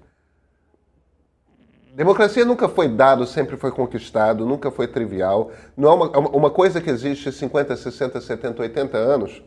Democracia 1.93 2.46
nunca 2.46 2.69
foi 2.69 2.88
dado, 2.88 3.25
sempre 3.25 3.57
foi 3.57 3.72
conquistado, 3.72 4.46
nunca 4.46 4.69
foi 4.72 4.88
trivial. 4.88 5.51
Não 5.75 5.89
é 5.89 5.93
uma, 5.93 6.05
é 6.13 6.17
uma- 6.38 6.51
coisa 6.51 6.79
que 6.79 6.89
existe 6.89 7.31
50, 7.31 7.75
60, 7.75 8.22
70, 8.22 8.62
80 8.62 8.98
anos. 8.98 9.41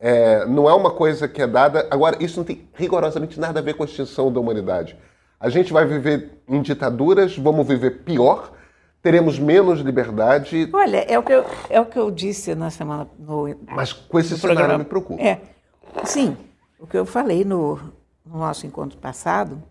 É, 0.00 0.44
não 0.46 0.68
é 0.68 0.74
uma 0.74 0.90
coisa 0.90 1.26
que 1.28 1.40
é 1.40 1.46
dada. 1.46 1.86
Agora, 1.90 2.16
isso 2.22 2.36
não 2.38 2.44
tem 2.44 2.68
rigorosamente 2.74 3.38
nada 3.40 3.60
a 3.60 3.62
ver 3.62 3.74
com 3.74 3.82
a 3.84 3.86
extinção 3.86 4.32
da 4.32 4.40
humanidade. 4.40 4.96
A 5.40 5.48
gente 5.48 5.72
vai 5.72 5.84
viver 5.86 6.42
em 6.48 6.60
ditaduras, 6.60 7.36
vamos 7.36 7.66
viver 7.66 8.02
pior, 8.02 8.52
teremos 9.00 9.38
menos 9.38 9.80
liberdade, 9.80 10.68
Olha, 10.72 10.98
é 10.98 11.18
o 11.18 11.22
que 11.22 11.32
eu, 11.32 11.44
é 11.70 11.80
o 11.80 11.86
que 11.86 11.98
eu 11.98 12.10
disse 12.10 12.54
na 12.54 12.70
semana 12.70 13.08
no, 13.18 13.44
mas 13.70 13.92
com 13.92 14.18
esse 14.18 14.36
cenário 14.36 14.56
programa. 14.56 14.78
me 14.78 14.84
preocupa. 14.84 15.22
É, 15.22 15.40
sim, 16.04 16.36
o 16.78 16.86
que 16.86 16.96
eu 16.96 17.06
falei 17.06 17.44
no, 17.44 17.76
no 18.26 18.38
nosso 18.38 18.66
encontro 18.66 18.98
passado, 18.98 19.62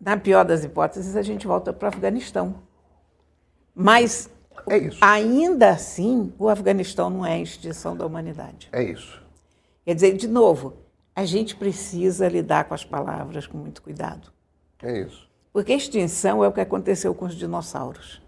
na 0.00 0.16
pior 0.16 0.44
das 0.44 0.64
hipóteses, 0.64 1.16
a 1.16 1.22
gente 1.22 1.46
volta 1.46 1.72
para 1.72 1.86
o 1.86 1.88
Afeganistão. 1.88 2.54
Mas, 3.74 4.30
É 4.70 4.90
ainda 5.02 5.70
assim, 5.70 6.32
o 6.38 6.48
Afeganistão 6.48 7.10
não 7.10 7.26
é 7.26 7.34
a 7.34 7.38
extinção 7.38 7.94
da 7.94 8.06
humanidade. 8.06 8.68
É 8.72 8.82
isso. 8.82 9.22
Quer 9.84 9.94
dizer, 9.94 10.16
de 10.16 10.26
novo, 10.26 10.85
a 11.16 11.24
gente 11.24 11.56
precisa 11.56 12.28
lidar 12.28 12.64
com 12.64 12.74
as 12.74 12.84
palavras 12.84 13.46
com 13.46 13.56
muito 13.56 13.80
cuidado. 13.80 14.30
É 14.82 15.00
isso. 15.00 15.26
Porque 15.50 15.72
extinção 15.72 16.44
é 16.44 16.48
o 16.48 16.52
que 16.52 16.60
aconteceu 16.60 17.14
com 17.14 17.24
os 17.24 17.34
dinossauros. 17.34 18.20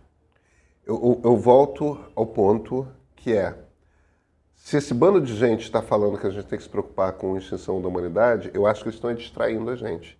Eu, 0.87 0.95
eu, 0.97 1.31
eu 1.33 1.37
volto 1.37 2.01
ao 2.17 2.25
ponto 2.25 2.89
que 3.15 3.35
é 3.35 3.55
se 4.55 4.79
esse 4.79 4.95
bando 4.95 5.21
de 5.21 5.37
gente 5.37 5.65
está 5.65 5.83
falando 5.83 6.19
que 6.19 6.27
a 6.27 6.31
gente 6.31 6.47
tem 6.47 6.57
que 6.57 6.65
se 6.65 6.71
preocupar 6.71 7.13
com 7.13 7.35
a 7.35 7.39
extinção 7.39 7.81
da 7.81 7.89
humanidade, 7.89 8.51
eu 8.55 8.67
acho 8.67 8.83
que 8.83 8.89
eles 8.89 8.97
estão 8.97 9.15
distraindo 9.15 9.71
a 9.71 9.77
gente. 9.77 10.19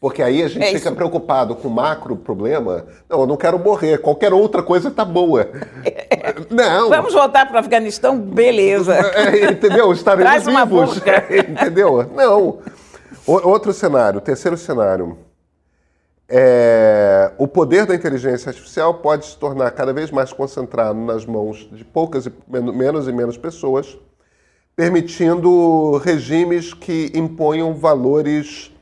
Porque 0.00 0.22
aí 0.22 0.42
a 0.42 0.48
gente 0.48 0.64
é 0.64 0.72
fica 0.72 0.92
preocupado 0.92 1.54
com 1.56 1.68
o 1.68 1.70
macro 1.70 2.16
problema. 2.16 2.86
Não, 3.08 3.20
eu 3.20 3.26
não 3.26 3.36
quero 3.36 3.58
morrer, 3.58 3.98
qualquer 3.98 4.32
outra 4.32 4.62
coisa 4.62 4.90
tá 4.90 5.04
boa. 5.04 5.46
Não. 6.50 6.88
Vamos 6.88 7.12
voltar 7.12 7.46
para 7.46 7.56
o 7.56 7.58
Afeganistão, 7.58 8.18
beleza. 8.18 8.94
É, 8.94 9.50
entendeu? 9.50 9.92
Estaremos 9.92 10.30
Traz 10.30 10.46
uma 10.46 10.64
vivos. 10.64 10.98
entendeu? 11.48 12.10
Não. 12.14 12.58
O, 13.26 13.48
outro 13.48 13.72
cenário, 13.72 14.20
terceiro 14.20 14.56
cenário. 14.56 15.18
É, 16.28 17.32
o 17.38 17.46
poder 17.46 17.86
da 17.86 17.94
inteligência 17.94 18.50
artificial 18.50 18.94
pode 18.94 19.26
se 19.26 19.36
tornar 19.36 19.70
cada 19.70 19.92
vez 19.92 20.10
mais 20.10 20.32
concentrado 20.32 20.98
nas 20.98 21.24
mãos 21.24 21.68
de 21.70 21.84
poucas 21.84 22.26
e 22.26 22.32
menos 22.48 23.06
e 23.06 23.12
menos 23.12 23.36
pessoas, 23.36 23.96
permitindo 24.74 25.98
regimes 25.98 26.74
que 26.74 27.12
imponham 27.14 27.72
valores 27.74 28.72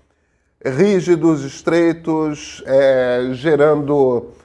rígidos, 0.65 1.45
estreitos, 1.45 2.63
é, 2.67 3.29
gerando 3.33 4.29
é, 4.29 4.44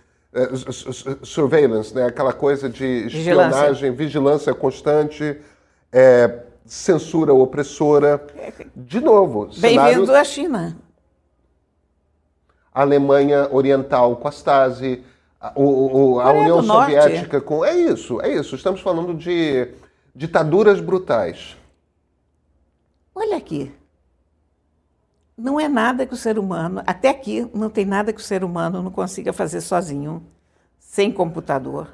surveillance, 1.24 1.93
né? 1.93 2.05
aquela 2.05 2.33
coisa 2.33 2.69
de 2.69 3.07
espionagem, 3.07 3.91
vigilância, 3.91 3.91
vigilância 3.91 4.53
constante, 4.53 5.38
é, 5.91 6.43
censura 6.65 7.33
opressora. 7.33 8.25
De 8.75 9.00
novo, 9.00 9.50
bem-vindo 9.57 10.05
cenário... 10.05 10.15
à 10.15 10.24
China. 10.24 10.77
Alemanha 12.71 13.50
Oriental 13.51 14.17
com 14.17 14.27
a 14.27 14.31
Stasi, 14.31 15.03
a, 15.41 15.51
o, 15.55 16.19
a 16.19 16.31
União 16.31 16.62
Soviética 16.62 17.41
com. 17.41 17.65
É 17.65 17.75
isso, 17.75 18.21
é 18.21 18.31
isso. 18.31 18.55
Estamos 18.55 18.81
falando 18.81 19.15
de 19.15 19.67
ditaduras 20.15 20.79
brutais. 20.79 21.57
Olha 23.15 23.38
aqui. 23.38 23.71
Não 25.39 25.58
é 25.58 25.69
nada 25.69 26.05
que 26.05 26.13
o 26.13 26.17
ser 26.17 26.38
humano, 26.38 26.84
até 26.86 27.08
aqui, 27.08 27.50
não 27.53 27.69
tem 27.69 27.86
nada 27.86 28.12
que 28.12 28.19
o 28.19 28.24
ser 28.24 28.43
humano 28.43 28.84
não 28.84 28.91
consiga 28.91 29.31
fazer 29.31 29.62
sozinho, 29.62 30.22
sem 30.77 31.13
computador. 31.13 31.88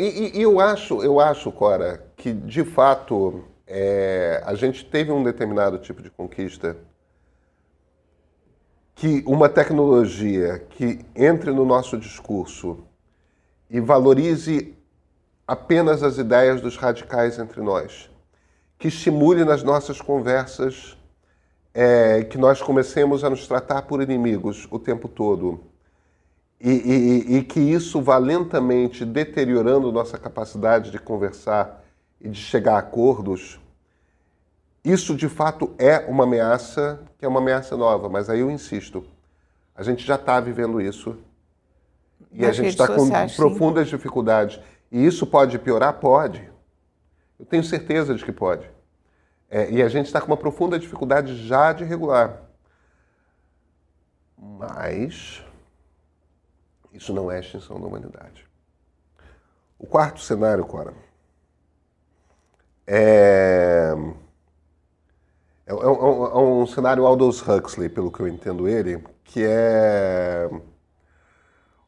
E, 0.00 0.32
eu 0.34 0.58
acho, 0.58 1.00
eu 1.00 1.20
acho, 1.20 1.52
Cora, 1.52 2.04
que 2.16 2.32
de 2.32 2.64
fato 2.64 3.44
é, 3.64 4.42
a 4.44 4.56
gente 4.56 4.84
teve 4.84 5.12
um 5.12 5.22
determinado 5.22 5.78
tipo 5.78 6.02
de 6.02 6.10
conquista 6.10 6.76
que 8.92 9.22
uma 9.24 9.48
tecnologia 9.48 10.58
que 10.58 11.06
entre 11.14 11.52
no 11.52 11.64
nosso 11.64 11.96
discurso 11.96 12.82
e 13.70 13.78
valorize 13.78 14.76
apenas 15.46 16.02
as 16.02 16.18
ideias 16.18 16.60
dos 16.60 16.76
radicais 16.76 17.38
entre 17.38 17.62
nós, 17.62 18.10
que 18.76 18.88
estimule 18.88 19.44
nas 19.44 19.62
nossas 19.62 20.00
conversas 20.00 20.97
é, 21.78 22.24
que 22.24 22.36
nós 22.38 22.60
comecemos 22.60 23.22
a 23.22 23.30
nos 23.30 23.46
tratar 23.46 23.82
por 23.82 24.02
inimigos 24.02 24.66
o 24.70 24.78
tempo 24.78 25.06
todo 25.06 25.60
e, 26.60 26.70
e, 26.70 27.36
e 27.36 27.42
que 27.44 27.60
isso 27.60 28.00
vá 28.00 28.18
lentamente 28.18 29.04
deteriorando 29.04 29.92
nossa 29.92 30.18
capacidade 30.18 30.90
de 30.90 30.98
conversar 30.98 31.84
e 32.20 32.28
de 32.28 32.40
chegar 32.40 32.74
a 32.74 32.78
acordos 32.78 33.60
isso 34.84 35.14
de 35.14 35.28
fato 35.28 35.74
é 35.78 35.98
uma 36.08 36.24
ameaça, 36.24 37.00
que 37.18 37.24
é 37.24 37.28
uma 37.28 37.40
ameaça 37.40 37.76
nova, 37.76 38.08
mas 38.08 38.30
aí 38.30 38.40
eu 38.40 38.50
insisto, 38.50 39.04
a 39.74 39.82
gente 39.82 40.06
já 40.06 40.14
está 40.14 40.40
vivendo 40.40 40.80
isso 40.80 41.16
e 42.32 42.40
Nas 42.40 42.50
a 42.50 42.52
gente 42.52 42.68
está 42.68 42.86
com 42.86 43.08
profundas 43.36 43.88
sim. 43.88 43.96
dificuldades. 43.96 44.58
E 44.90 45.04
isso 45.04 45.26
pode 45.26 45.58
piorar? 45.58 45.92
Pode. 45.94 46.48
Eu 47.38 47.44
tenho 47.44 47.62
certeza 47.62 48.14
de 48.14 48.24
que 48.24 48.32
pode. 48.32 48.68
É, 49.50 49.70
e 49.70 49.82
a 49.82 49.88
gente 49.88 50.06
está 50.06 50.20
com 50.20 50.26
uma 50.26 50.36
profunda 50.36 50.78
dificuldade 50.78 51.46
já 51.46 51.72
de 51.72 51.84
regular. 51.84 52.42
Mas 54.36 55.42
isso 56.92 57.12
não 57.12 57.30
é 57.30 57.40
extinção 57.40 57.80
da 57.80 57.86
humanidade. 57.86 58.46
O 59.78 59.86
quarto 59.86 60.20
cenário, 60.20 60.64
Cora, 60.64 60.92
é 62.86 63.94
é, 65.68 65.72
é, 65.72 65.74
é, 65.74 65.76
é, 65.76 66.38
um 66.38 66.66
cenário 66.66 67.04
Aldous 67.04 67.46
Huxley, 67.46 67.90
pelo 67.90 68.10
que 68.10 68.20
eu 68.20 68.26
entendo 68.26 68.66
ele, 68.66 69.04
que 69.22 69.44
é 69.44 70.48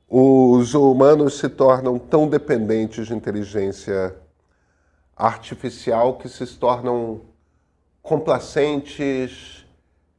os 0.06 0.74
humanos 0.74 1.38
se 1.38 1.48
tornam 1.48 1.98
tão 1.98 2.28
dependentes 2.28 3.06
de 3.06 3.14
inteligência 3.14 4.14
artificial 5.16 6.18
que 6.18 6.28
se 6.28 6.44
tornam 6.58 7.22
complacentes, 8.02 9.66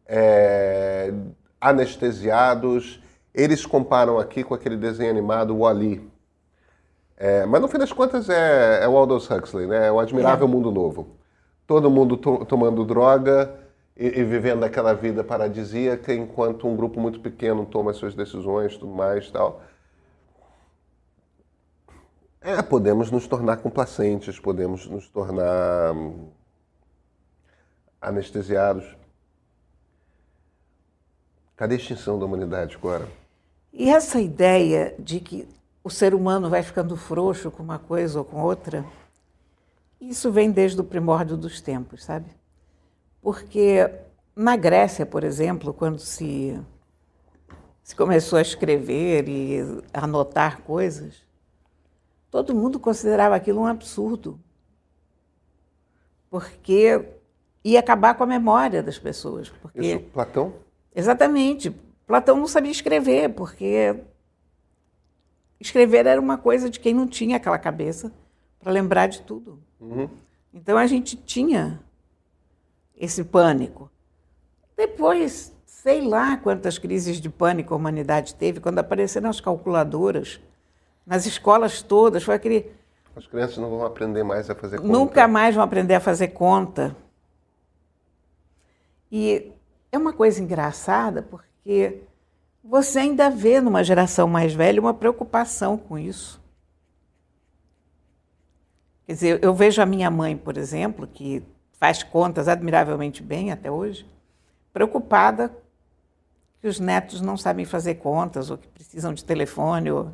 é, 0.06 1.14
anestesiados. 1.60 3.02
Eles 3.34 3.66
comparam 3.66 4.20
aqui 4.20 4.44
com 4.44 4.54
aquele 4.54 4.78
desenho 4.78 5.10
animado 5.10 5.58
Wall-E. 5.58 6.10
É, 7.18 7.46
mas 7.46 7.62
no 7.62 7.68
fim 7.68 7.78
das 7.78 7.92
contas 7.94 8.30
é, 8.30 8.84
é 8.84 8.88
o 8.88 8.98
Aldous 8.98 9.30
Huxley, 9.30 9.68
né? 9.68 9.88
É 9.88 9.92
o 9.92 10.00
Admirável 10.00 10.48
é. 10.48 10.50
Mundo 10.50 10.72
Novo 10.72 11.22
todo 11.72 11.90
mundo 11.90 12.18
to 12.18 12.44
tomando 12.46 12.84
droga 12.84 13.58
e, 13.96 14.06
e, 14.20 14.24
vivendo 14.26 14.66
aquela 14.66 14.94
vida 14.94 15.24
paradisíaca, 15.24 16.14
enquanto 16.14 16.68
um 16.68 16.76
grupo 16.76 17.00
muito 17.00 17.22
pequeno 17.22 17.66
toma 17.66 17.94
suas 17.94 18.14
decisões, 18.14 18.76
tudo 18.76 18.94
mais, 18.94 19.32
tal. 19.32 19.62
É, 22.42 22.62
podemos 22.62 23.10
nos 23.10 23.26
tornar 23.26 23.58
complacentes, 23.58 24.38
podemos 24.38 24.86
nos 24.86 25.08
tornar 25.08 25.94
hum, 25.94 26.28
anestesiados. 28.02 28.98
Cadê 31.56 31.76
a 31.76 31.78
extinção 31.78 32.18
da 32.18 32.26
humanidade 32.26 32.76
agora? 32.76 33.08
E 33.72 33.90
essa 33.90 34.20
ideia 34.20 34.96
de 34.98 35.20
que 35.20 35.48
o 35.84 35.90
ser 35.90 36.14
humano 36.16 36.50
vai 36.50 36.64
ficando 36.64 36.98
frouxo 36.98 37.52
com 37.52 37.62
uma 37.62 37.78
coisa 37.78 38.20
ou 38.20 38.26
com 38.26 38.42
outra, 38.42 38.84
isso 40.00 40.32
vem 40.32 40.52
desde 40.52 40.82
o 40.82 40.84
primórdio 40.84 41.38
dos 41.38 41.62
tempos, 41.62 42.04
sabe? 42.04 42.30
Porque 43.22 43.90
na 44.36 44.56
Grécia, 44.56 45.06
por 45.06 45.24
exemplo, 45.24 45.74
quando 45.74 46.00
se, 46.00 46.60
se 47.84 47.96
começou 47.96 48.40
a 48.40 48.42
escrever 48.42 49.30
e 49.30 49.60
anotar 49.94 50.62
coisas, 50.62 51.24
todo 52.32 52.56
mundo 52.56 52.80
considerava 52.80 53.36
aquilo 53.36 53.62
um 53.62 53.68
absurdo. 53.68 54.40
Porque 56.30 57.21
ia 57.64 57.80
acabar 57.80 58.16
com 58.16 58.24
a 58.24 58.28
memória 58.28 58.82
das 58.82 58.98
pessoas. 58.98 59.50
Porque... 59.50 59.80
Isso, 59.80 60.00
Platão? 60.14 60.54
Exatamente. 60.96 61.74
Platão 62.08 62.38
não 62.38 62.48
sabia 62.48 62.72
escrever, 62.72 63.30
porque 63.30 63.96
escrever 65.60 66.06
era 66.06 66.20
uma 66.20 66.38
coisa 66.38 66.70
de 66.70 66.80
quem 66.80 66.94
não 66.94 67.08
tinha 67.08 67.38
aquela 67.38 67.58
cabeça 67.58 68.12
para 68.60 68.72
lembrar 68.72 69.08
de 69.08 69.22
tudo. 69.22 69.60
Uhum. 69.80 70.10
Então 70.54 70.78
a 70.78 70.86
gente 70.88 71.16
tinha 71.16 71.80
esse 72.96 73.24
pânico. 73.24 73.90
Depois, 74.76 75.56
sei 75.66 76.02
lá 76.02 76.38
quantas 76.38 76.78
crises 76.78 77.22
de 77.22 77.30
pânico 77.30 77.74
a 77.74 77.78
humanidade 77.78 78.36
teve 78.36 78.60
quando 78.60 78.80
apareceram 78.80 79.30
as 79.30 79.40
calculadoras 79.40 80.40
nas 81.06 81.26
escolas 81.26 81.82
todas. 81.82 82.24
Foi 82.24 82.36
aquele. 82.36 82.72
As 83.16 83.28
crianças 83.28 83.58
não 83.58 83.70
vão 83.70 83.86
aprender 83.86 84.24
mais 84.24 84.50
a 84.50 84.56
fazer 84.56 84.78
conta. 84.78 84.92
Nunca 84.92 85.28
mais 85.28 85.56
vão 85.56 85.64
aprender 85.64 85.96
a 85.96 86.00
fazer 86.00 86.30
conta. 86.30 86.96
E 89.12 89.52
é 89.92 89.98
uma 89.98 90.14
coisa 90.14 90.42
engraçada 90.42 91.22
porque 91.22 92.02
você 92.64 93.00
ainda 93.00 93.30
vê 93.30 93.60
numa 93.60 93.84
geração 93.84 94.28
mais 94.28 94.54
velha 94.54 94.80
uma 94.80 94.94
preocupação 94.94 95.78
com 95.78 95.98
isso. 95.98 96.40
Quer 99.06 99.14
dizer, 99.14 99.44
eu 99.44 99.54
vejo 99.54 99.82
a 99.82 99.86
minha 99.86 100.10
mãe, 100.10 100.38
por 100.38 100.58
exemplo, 100.58 101.06
que 101.06 101.44
faz 101.74 102.04
contas 102.04 102.48
admiravelmente 102.48 103.22
bem 103.22 103.52
até 103.52 103.70
hoje, 103.70 104.06
preocupada 104.72 105.52
que 106.62 106.68
os 106.68 106.80
netos 106.80 107.20
não 107.20 107.36
sabem 107.36 107.66
fazer 107.66 107.96
contas 107.96 108.52
ou 108.52 108.58
que 108.58 108.68
precisam 108.68 109.14
de 109.14 109.26
telefone. 109.26 109.92
Ou... 109.92 110.12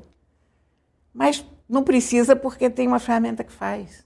Mas 1.13 1.45
não 1.67 1.83
precisa 1.83 2.35
porque 2.35 2.69
tem 2.69 2.87
uma 2.87 2.99
ferramenta 2.99 3.43
que 3.43 3.51
faz. 3.51 4.05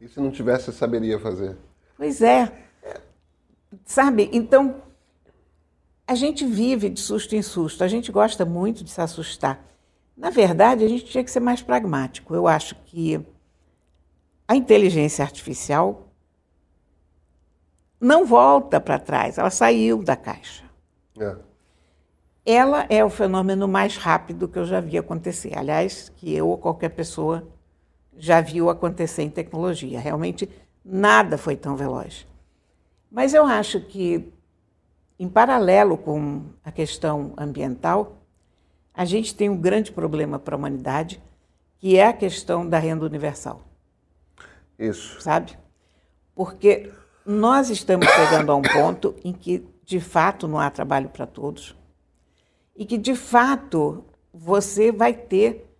E 0.00 0.08
se 0.08 0.20
não 0.20 0.30
tivesse, 0.30 0.72
saberia 0.72 1.18
fazer? 1.18 1.56
Pois 1.96 2.22
é. 2.22 2.50
Sabe, 3.84 4.28
então, 4.32 4.82
a 6.06 6.14
gente 6.14 6.44
vive 6.44 6.88
de 6.88 7.00
susto 7.00 7.34
em 7.34 7.42
susto, 7.42 7.82
a 7.82 7.88
gente 7.88 8.12
gosta 8.12 8.44
muito 8.44 8.84
de 8.84 8.90
se 8.90 9.00
assustar. 9.00 9.64
Na 10.16 10.30
verdade, 10.30 10.84
a 10.84 10.88
gente 10.88 11.04
tinha 11.06 11.24
que 11.24 11.30
ser 11.30 11.40
mais 11.40 11.62
pragmático. 11.62 12.34
Eu 12.34 12.46
acho 12.46 12.74
que 12.84 13.24
a 14.46 14.54
inteligência 14.54 15.24
artificial 15.24 16.08
não 18.00 18.26
volta 18.26 18.80
para 18.80 18.98
trás, 18.98 19.38
ela 19.38 19.50
saiu 19.50 20.02
da 20.02 20.16
caixa. 20.16 20.64
É. 21.18 21.36
ela 22.46 22.86
é 22.88 23.04
o 23.04 23.10
fenômeno 23.10 23.68
mais 23.68 23.98
rápido 23.98 24.48
que 24.48 24.58
eu 24.58 24.64
já 24.64 24.80
vi 24.80 24.96
acontecer. 24.96 25.56
Aliás, 25.56 26.08
que 26.16 26.34
eu 26.34 26.48
ou 26.48 26.56
qualquer 26.56 26.88
pessoa 26.88 27.46
já 28.16 28.40
viu 28.40 28.70
acontecer 28.70 29.22
em 29.22 29.30
tecnologia. 29.30 30.00
Realmente 30.00 30.48
nada 30.84 31.36
foi 31.36 31.54
tão 31.54 31.76
veloz. 31.76 32.26
Mas 33.12 33.34
eu 33.34 33.44
acho 33.44 33.78
que, 33.78 34.32
em 35.18 35.28
paralelo 35.28 35.98
com 35.98 36.46
a 36.64 36.72
questão 36.72 37.34
ambiental, 37.36 38.16
a 38.94 39.04
gente 39.04 39.34
tem 39.34 39.50
um 39.50 39.56
grande 39.56 39.92
problema 39.92 40.38
para 40.38 40.56
a 40.56 40.58
humanidade, 40.58 41.22
que 41.78 41.98
é 41.98 42.06
a 42.06 42.12
questão 42.14 42.66
da 42.66 42.78
renda 42.78 43.04
universal. 43.04 43.60
Isso. 44.78 45.20
Sabe? 45.20 45.58
Porque 46.34 46.90
nós 47.26 47.68
estamos 47.68 48.06
chegando 48.08 48.50
a 48.50 48.56
um 48.56 48.62
ponto 48.62 49.14
em 49.22 49.34
que, 49.34 49.68
de 49.84 50.00
fato, 50.00 50.48
não 50.48 50.58
há 50.58 50.70
trabalho 50.70 51.10
para 51.10 51.26
todos 51.26 51.76
e 52.74 52.86
que, 52.86 52.96
de 52.96 53.14
fato, 53.14 54.06
você 54.32 54.90
vai 54.90 55.12
ter 55.12 55.70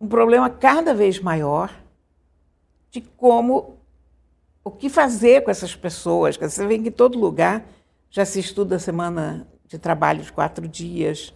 um 0.00 0.08
problema 0.08 0.48
cada 0.48 0.94
vez 0.94 1.20
maior 1.20 1.70
de 2.90 3.02
como 3.02 3.79
o 4.70 4.76
que 4.76 4.88
fazer 4.88 5.42
com 5.42 5.50
essas 5.50 5.74
pessoas. 5.74 6.36
Você 6.36 6.66
vê 6.66 6.78
que 6.78 6.88
em 6.88 6.92
todo 6.92 7.18
lugar 7.18 7.66
já 8.08 8.24
se 8.24 8.38
estuda 8.38 8.76
a 8.76 8.78
semana 8.78 9.46
de 9.66 9.78
trabalho 9.78 10.22
de 10.22 10.32
quatro 10.32 10.66
dias. 10.68 11.34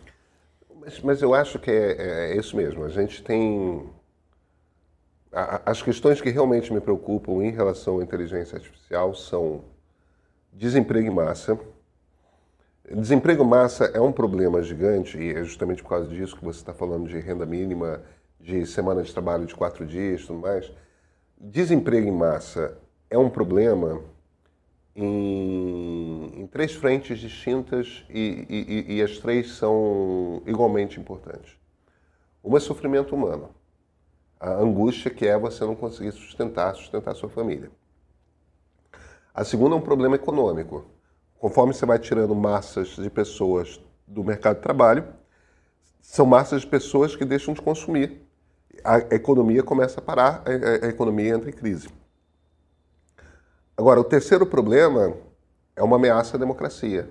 Mas, 0.81 1.01
mas 1.01 1.23
eu 1.23 1.35
acho 1.35 1.59
que 1.59 1.71
é, 1.71 1.93
é, 1.93 2.33
é 2.33 2.37
isso 2.37 2.57
mesmo. 2.57 2.85
A 2.85 2.89
gente 2.89 3.23
tem. 3.23 3.89
as 5.33 5.83
questões 5.83 6.21
que 6.21 6.31
realmente 6.31 6.73
me 6.73 6.81
preocupam 6.81 7.45
em 7.45 7.51
relação 7.51 7.99
à 7.99 8.05
inteligência 8.05 8.57
artificial 8.57 9.15
são 9.15 9.65
desemprego 10.53 11.09
em 11.09 11.15
massa. 11.15 11.59
Desemprego 12.89 13.43
em 13.43 13.49
massa 13.49 13.87
é 13.87 14.01
um 14.01 14.13
problema 14.13 14.63
gigante 14.63 15.19
e 15.19 15.33
é 15.33 15.43
justamente 15.43 15.83
por 15.83 15.89
causa 15.89 16.09
disso 16.09 16.37
que 16.37 16.45
você 16.45 16.61
está 16.61 16.73
falando 16.73 17.09
de 17.09 17.19
renda 17.19 17.47
mínima, 17.47 18.03
de 18.39 18.65
semana 18.67 19.03
de 19.03 19.13
trabalho 19.13 19.47
de 19.47 19.55
quatro 19.55 19.85
dias 19.85 20.25
tudo 20.25 20.39
mais. 20.39 20.71
Desemprego 21.37 22.07
em 22.07 22.13
massa 22.13 22.79
é 23.11 23.19
um 23.19 23.31
problema 23.31 24.03
em, 24.95 26.43
em 26.43 26.47
três 26.47 26.73
frentes 26.73 27.19
distintas 27.19 28.05
e, 28.09 28.47
e, 28.49 28.97
e, 28.97 29.03
as 29.03 29.19
três 29.19 29.53
são 29.53 30.43
igualmente 30.47 31.01
importantes. 31.01 31.57
Uma 32.43 32.59
é 32.59 32.61
sofrimento 32.61 33.15
humano, 33.15 33.51
a 34.39 34.51
angústia 34.51 35.11
que 35.11 35.27
é 35.27 35.37
você 35.39 35.65
não 35.65 35.75
conseguir 35.75 36.13
sustentar, 36.13 36.75
sustentar 36.75 37.15
sua 37.15 37.29
família. 37.29 37.71
A 39.35 39.43
segunda 39.45 39.75
é 39.75 39.79
um 39.79 39.83
problema 39.83 40.15
econômico. 40.15 40.85
Conforme 41.39 41.75
você 41.75 41.85
vai 41.85 41.99
tirando 41.99 42.35
massas 42.35 42.91
de 42.91 43.11
pessoas 43.11 43.81
do 44.07 44.23
mercado 44.23 44.57
de 44.57 44.63
trabalho, 44.63 45.05
são 46.01 46.25
massas 46.25 46.61
de 46.61 46.67
pessoas 46.67 47.17
que 47.17 47.25
deixam 47.25 47.53
de 47.53 47.61
consumir. 47.61 48.23
A 48.85 48.99
economia 49.15 49.63
começa 49.63 50.01
a 50.01 50.03
parar, 50.03 50.45
a 50.83 50.87
economia 50.87 51.35
entra 51.35 51.51
em 51.51 51.53
crise. 51.53 51.89
Agora, 53.77 54.01
o 54.01 54.05
terceiro 54.05 54.47
problema 54.47 55.17
é 55.75 55.83
uma 55.83 55.97
ameaça 55.97 56.37
à 56.37 56.41
democracia. 56.41 57.11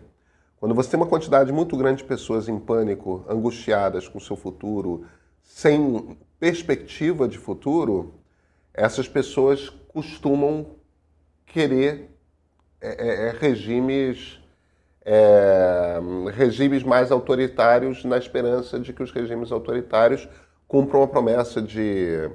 Quando 0.58 0.74
você 0.74 0.92
tem 0.92 1.00
uma 1.00 1.10
quantidade 1.10 1.52
muito 1.52 1.76
grande 1.76 1.98
de 1.98 2.08
pessoas 2.08 2.48
em 2.48 2.58
pânico, 2.58 3.26
angustiadas 3.28 4.08
com 4.08 4.18
o 4.18 4.22
seu 4.22 4.38
futuro, 4.38 5.06
sem 5.42 6.18
perspectiva 6.40 7.28
de 7.28 7.38
futuro, 7.38 8.14
essas 8.74 9.10
pessoas 9.10 9.70
costumam 9.90 10.68
querer 11.46 12.10
é, 12.80 13.08
é, 13.08 13.28
é 13.28 13.32
regimes 13.32 14.40
é, 15.06 16.00
regimes 16.34 16.82
mais 16.82 17.12
autoritários 17.12 18.06
na 18.06 18.18
esperança 18.18 18.80
de 18.80 18.94
que 18.94 19.04
os 19.04 19.12
regimes 19.12 19.52
autoritários 19.52 20.30
cumpram 20.66 21.04
a 21.04 21.08
promessa 21.08 21.62
de 21.62 22.32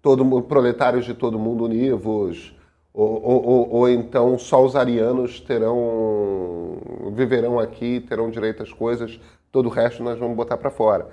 todo 0.00 0.42
proletários 0.42 1.04
de 1.04 1.12
todo 1.12 1.40
mundo 1.40 1.64
univos, 1.64 2.54
ou, 2.94 3.20
ou, 3.24 3.70
ou, 3.70 3.88
então 3.88 4.38
só 4.38 4.64
os 4.64 4.76
arianos 4.76 5.40
terão 5.40 6.78
viverão 7.12 7.58
aqui, 7.58 8.00
terão 8.00 8.30
direito 8.30 8.62
às 8.62 8.72
coisas, 8.72 9.20
todo 9.50 9.66
o 9.66 9.68
resto 9.68 10.00
nós 10.04 10.16
vamos 10.16 10.36
botar 10.36 10.56
para 10.56 10.70
fora. 10.70 11.08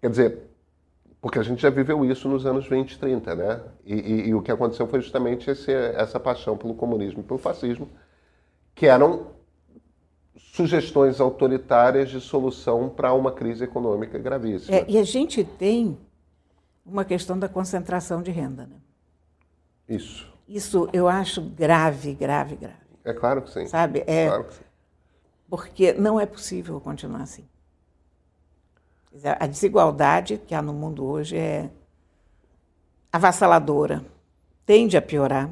Quer 0.00 0.08
dizer, 0.08 0.38
porque 1.20 1.38
a 1.38 1.42
gente 1.42 1.60
já 1.60 1.68
viveu 1.68 2.02
isso 2.06 2.26
nos 2.26 2.46
anos 2.46 2.66
20 2.66 2.92
e 2.92 2.98
30, 2.98 3.34
né? 3.34 3.60
E, 3.84 3.94
e, 3.94 4.28
e 4.28 4.34
o 4.34 4.40
que 4.40 4.50
aconteceu 4.50 4.86
foi 4.86 5.02
justamente 5.02 5.50
esse, 5.50 5.70
essa 5.70 6.18
paixão 6.18 6.56
pelo 6.56 6.74
comunismo 6.74 7.20
e 7.20 7.22
pelo 7.22 7.38
fascismo, 7.38 7.86
que 8.74 8.86
eram 8.86 9.26
sugestões 10.34 11.20
autoritárias 11.20 12.08
de 12.08 12.18
solução 12.18 12.88
para 12.88 13.12
uma 13.12 13.30
crise 13.30 13.62
econômica 13.62 14.18
gravíssima. 14.18 14.74
É, 14.74 14.86
e 14.88 14.96
a 14.96 15.04
gente 15.04 15.44
tem 15.44 15.98
uma 16.84 17.04
questão 17.04 17.38
da 17.38 17.46
concentração 17.48 18.22
de 18.22 18.30
renda, 18.30 18.66
né? 18.66 18.76
Isso. 19.86 20.30
Isso 20.50 20.88
eu 20.92 21.06
acho 21.06 21.40
grave, 21.40 22.12
grave, 22.12 22.56
grave. 22.56 22.74
É 23.04 23.12
claro 23.12 23.42
que 23.42 23.52
sim. 23.52 23.66
Sabe? 23.68 24.02
É 24.04 24.26
claro 24.26 24.44
que 24.44 24.54
sim. 24.54 24.64
Porque 25.48 25.92
não 25.92 26.18
é 26.18 26.26
possível 26.26 26.80
continuar 26.80 27.22
assim. 27.22 27.44
A 29.38 29.46
desigualdade 29.46 30.38
que 30.38 30.52
há 30.52 30.60
no 30.60 30.72
mundo 30.72 31.04
hoje 31.04 31.36
é 31.36 31.70
avassaladora, 33.12 34.04
tende 34.66 34.96
a 34.96 35.02
piorar. 35.02 35.48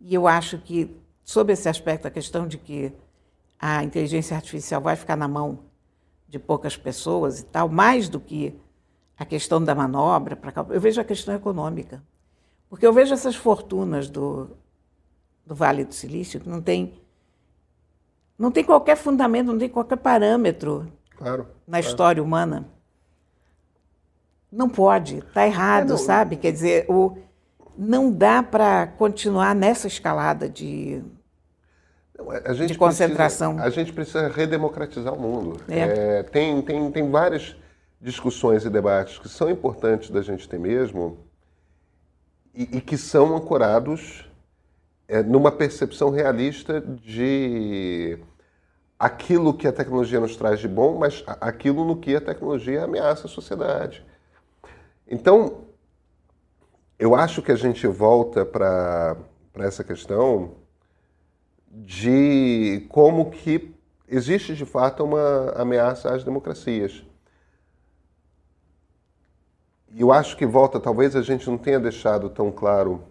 E 0.00 0.14
eu 0.14 0.28
acho 0.28 0.58
que, 0.58 0.96
sob 1.24 1.52
esse 1.52 1.68
aspecto, 1.68 2.06
a 2.06 2.10
questão 2.10 2.46
de 2.46 2.56
que 2.56 2.92
a 3.58 3.82
inteligência 3.82 4.36
artificial 4.36 4.80
vai 4.80 4.94
ficar 4.94 5.16
na 5.16 5.26
mão 5.26 5.58
de 6.28 6.38
poucas 6.38 6.76
pessoas 6.76 7.40
e 7.40 7.44
tal, 7.46 7.68
mais 7.68 8.08
do 8.08 8.20
que 8.20 8.56
a 9.16 9.24
questão 9.24 9.62
da 9.62 9.74
manobra, 9.74 10.38
eu 10.70 10.80
vejo 10.80 11.00
a 11.00 11.04
questão 11.04 11.34
econômica. 11.34 12.00
Porque 12.76 12.86
eu 12.86 12.92
vejo 12.92 13.14
essas 13.14 13.34
fortunas 13.34 14.10
do, 14.10 14.50
do 15.46 15.54
Vale 15.54 15.82
do 15.82 15.94
Silício 15.94 16.38
que 16.38 16.46
não 16.46 16.60
tem, 16.60 16.92
não 18.38 18.50
tem 18.50 18.62
qualquer 18.62 18.98
fundamento, 18.98 19.46
não 19.46 19.58
tem 19.58 19.70
qualquer 19.70 19.96
parâmetro 19.96 20.86
claro, 21.16 21.48
na 21.66 21.78
claro. 21.78 21.86
história 21.86 22.22
humana. 22.22 22.68
Não 24.52 24.68
pode, 24.68 25.20
está 25.20 25.46
errado, 25.46 25.94
é, 25.94 25.96
sabe? 25.96 26.36
Quer 26.36 26.52
dizer, 26.52 26.84
o, 26.86 27.16
não 27.78 28.12
dá 28.12 28.42
para 28.42 28.88
continuar 28.88 29.54
nessa 29.54 29.86
escalada 29.86 30.46
de, 30.46 31.02
de 32.66 32.76
concentração. 32.76 33.54
Precisa, 33.54 33.68
a 33.68 33.70
gente 33.70 33.92
precisa 33.94 34.28
redemocratizar 34.28 35.14
o 35.14 35.18
mundo. 35.18 35.62
É. 35.66 36.18
É, 36.18 36.22
tem, 36.24 36.60
tem, 36.60 36.90
tem 36.90 37.10
várias 37.10 37.56
discussões 37.98 38.66
e 38.66 38.68
debates 38.68 39.18
que 39.18 39.30
são 39.30 39.48
importantes 39.48 40.10
da 40.10 40.20
gente 40.20 40.46
ter 40.46 40.58
mesmo, 40.58 41.25
e, 42.56 42.78
e 42.78 42.80
que 42.80 42.96
são 42.96 43.36
ancorados 43.36 44.28
é, 45.06 45.22
numa 45.22 45.52
percepção 45.52 46.10
realista 46.10 46.80
de 46.80 48.18
aquilo 48.98 49.54
que 49.54 49.68
a 49.68 49.72
tecnologia 49.72 50.18
nos 50.18 50.36
traz 50.36 50.58
de 50.58 50.66
bom, 50.66 50.98
mas 50.98 51.22
aquilo 51.40 51.84
no 51.84 51.96
que 51.96 52.16
a 52.16 52.20
tecnologia 52.20 52.84
ameaça 52.84 53.26
a 53.26 53.30
sociedade. 53.30 54.04
Então, 55.06 55.66
eu 56.98 57.14
acho 57.14 57.42
que 57.42 57.52
a 57.52 57.56
gente 57.56 57.86
volta 57.86 58.44
para 58.44 59.16
essa 59.54 59.84
questão 59.84 60.54
de 61.70 62.86
como 62.88 63.30
que 63.30 63.74
existe 64.08 64.54
de 64.54 64.64
fato 64.64 65.04
uma 65.04 65.50
ameaça 65.50 66.14
às 66.14 66.24
democracias. 66.24 67.04
E 69.96 70.02
eu 70.02 70.12
acho 70.12 70.36
que 70.36 70.44
volta, 70.44 70.78
talvez 70.78 71.16
a 71.16 71.22
gente 71.22 71.48
não 71.48 71.56
tenha 71.56 71.80
deixado 71.80 72.28
tão 72.28 72.52
claro 72.52 73.02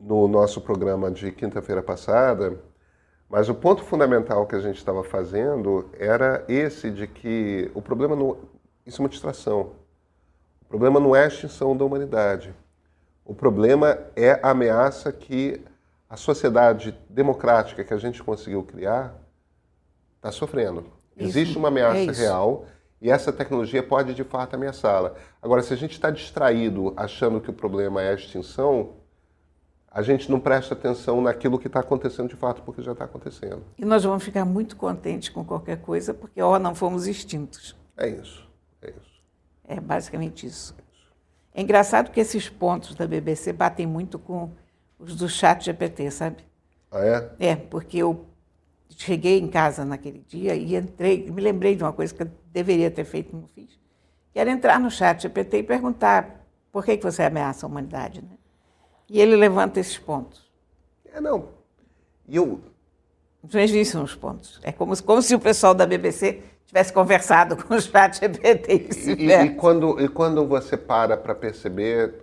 no 0.00 0.26
nosso 0.26 0.58
programa 0.58 1.10
de 1.10 1.30
quinta-feira 1.30 1.82
passada, 1.82 2.58
mas 3.28 3.50
o 3.50 3.54
ponto 3.54 3.84
fundamental 3.84 4.46
que 4.46 4.54
a 4.54 4.58
gente 4.58 4.78
estava 4.78 5.04
fazendo 5.04 5.90
era 5.98 6.42
esse 6.48 6.90
de 6.90 7.06
que 7.06 7.70
o 7.74 7.82
problema 7.82 8.16
não, 8.16 8.38
isso 8.86 9.02
é 9.02 9.04
uma 9.04 9.08
distração. 9.10 9.72
O 10.62 10.64
problema 10.66 10.98
não 10.98 11.14
é 11.14 11.24
a 11.24 11.28
extinção 11.28 11.76
da 11.76 11.84
humanidade. 11.84 12.54
O 13.22 13.34
problema 13.34 13.98
é 14.16 14.40
a 14.42 14.48
ameaça 14.50 15.12
que 15.12 15.60
a 16.08 16.16
sociedade 16.16 16.98
democrática 17.10 17.84
que 17.84 17.92
a 17.92 17.98
gente 17.98 18.22
conseguiu 18.22 18.62
criar 18.62 19.14
está 20.16 20.32
sofrendo. 20.32 20.86
Isso, 21.14 21.38
Existe 21.38 21.58
uma 21.58 21.68
ameaça 21.68 21.98
é 21.98 22.14
real 22.14 22.64
e 23.04 23.10
essa 23.10 23.30
tecnologia 23.30 23.82
pode, 23.82 24.14
de 24.14 24.24
fato, 24.24 24.54
ameaçá-la. 24.54 25.12
Agora, 25.42 25.62
se 25.62 25.74
a 25.74 25.76
gente 25.76 25.92
está 25.92 26.10
distraído 26.10 26.94
achando 26.96 27.38
que 27.38 27.50
o 27.50 27.52
problema 27.52 28.00
é 28.00 28.08
a 28.08 28.14
extinção, 28.14 28.94
a 29.90 30.00
gente 30.00 30.30
não 30.30 30.40
presta 30.40 30.72
atenção 30.72 31.20
naquilo 31.20 31.58
que 31.58 31.66
está 31.66 31.80
acontecendo 31.80 32.30
de 32.30 32.36
fato, 32.36 32.62
porque 32.62 32.80
já 32.80 32.92
está 32.92 33.04
acontecendo. 33.04 33.62
E 33.76 33.84
nós 33.84 34.04
vamos 34.04 34.24
ficar 34.24 34.46
muito 34.46 34.74
contentes 34.74 35.28
com 35.28 35.44
qualquer 35.44 35.82
coisa, 35.82 36.14
porque, 36.14 36.40
ó, 36.40 36.58
não 36.58 36.74
fomos 36.74 37.06
extintos. 37.06 37.76
É 37.94 38.08
isso, 38.08 38.48
é 38.80 38.88
isso. 38.88 39.22
É 39.68 39.78
basicamente 39.78 40.46
isso. 40.46 40.74
É 41.52 41.60
engraçado 41.60 42.10
que 42.10 42.18
esses 42.18 42.48
pontos 42.48 42.94
da 42.94 43.06
BBC 43.06 43.52
batem 43.52 43.86
muito 43.86 44.18
com 44.18 44.50
os 44.98 45.14
do 45.14 45.28
chat 45.28 45.62
GPT, 45.62 46.10
sabe? 46.10 46.38
Ah, 46.90 47.04
é? 47.04 47.50
É, 47.50 47.54
porque 47.54 48.02
o 48.02 48.24
cheguei 48.90 49.38
em 49.38 49.48
casa 49.48 49.84
naquele 49.84 50.20
dia 50.26 50.54
e 50.54 50.76
entrei, 50.76 51.30
me 51.30 51.40
lembrei 51.40 51.74
de 51.74 51.82
uma 51.82 51.92
coisa 51.92 52.14
que 52.14 52.22
eu 52.22 52.30
deveria 52.52 52.90
ter 52.90 53.04
feito 53.04 53.32
e 53.32 53.36
não 53.36 53.48
fiz, 53.48 53.78
que 54.32 54.38
era 54.38 54.50
entrar 54.50 54.78
no 54.78 54.90
chat 54.90 55.22
GPT 55.22 55.58
e 55.58 55.62
perguntar 55.62 56.44
por 56.70 56.84
que, 56.84 56.96
que 56.96 57.04
você 57.04 57.22
ameaça 57.22 57.66
a 57.66 57.68
humanidade, 57.68 58.22
né? 58.22 58.36
E 59.08 59.20
ele 59.20 59.36
levanta 59.36 59.78
esses 59.78 59.98
pontos. 59.98 60.50
É, 61.12 61.20
não. 61.20 61.48
E 62.26 62.36
eu... 62.36 62.60
Belíssimos 63.42 64.14
pontos. 64.14 64.58
É 64.62 64.72
como, 64.72 65.00
como 65.02 65.20
se 65.20 65.34
o 65.34 65.38
pessoal 65.38 65.74
da 65.74 65.86
BBC 65.86 66.42
tivesse 66.66 66.92
conversado 66.92 67.56
com 67.62 67.74
o 67.74 67.80
chat 67.80 68.18
GPT 68.18 68.88
e, 69.06 69.24
e, 69.24 69.32
e, 69.32 69.50
quando, 69.50 70.00
e 70.00 70.08
quando 70.08 70.46
você 70.46 70.76
para 70.76 71.16
para 71.16 71.34
perceber, 71.34 72.14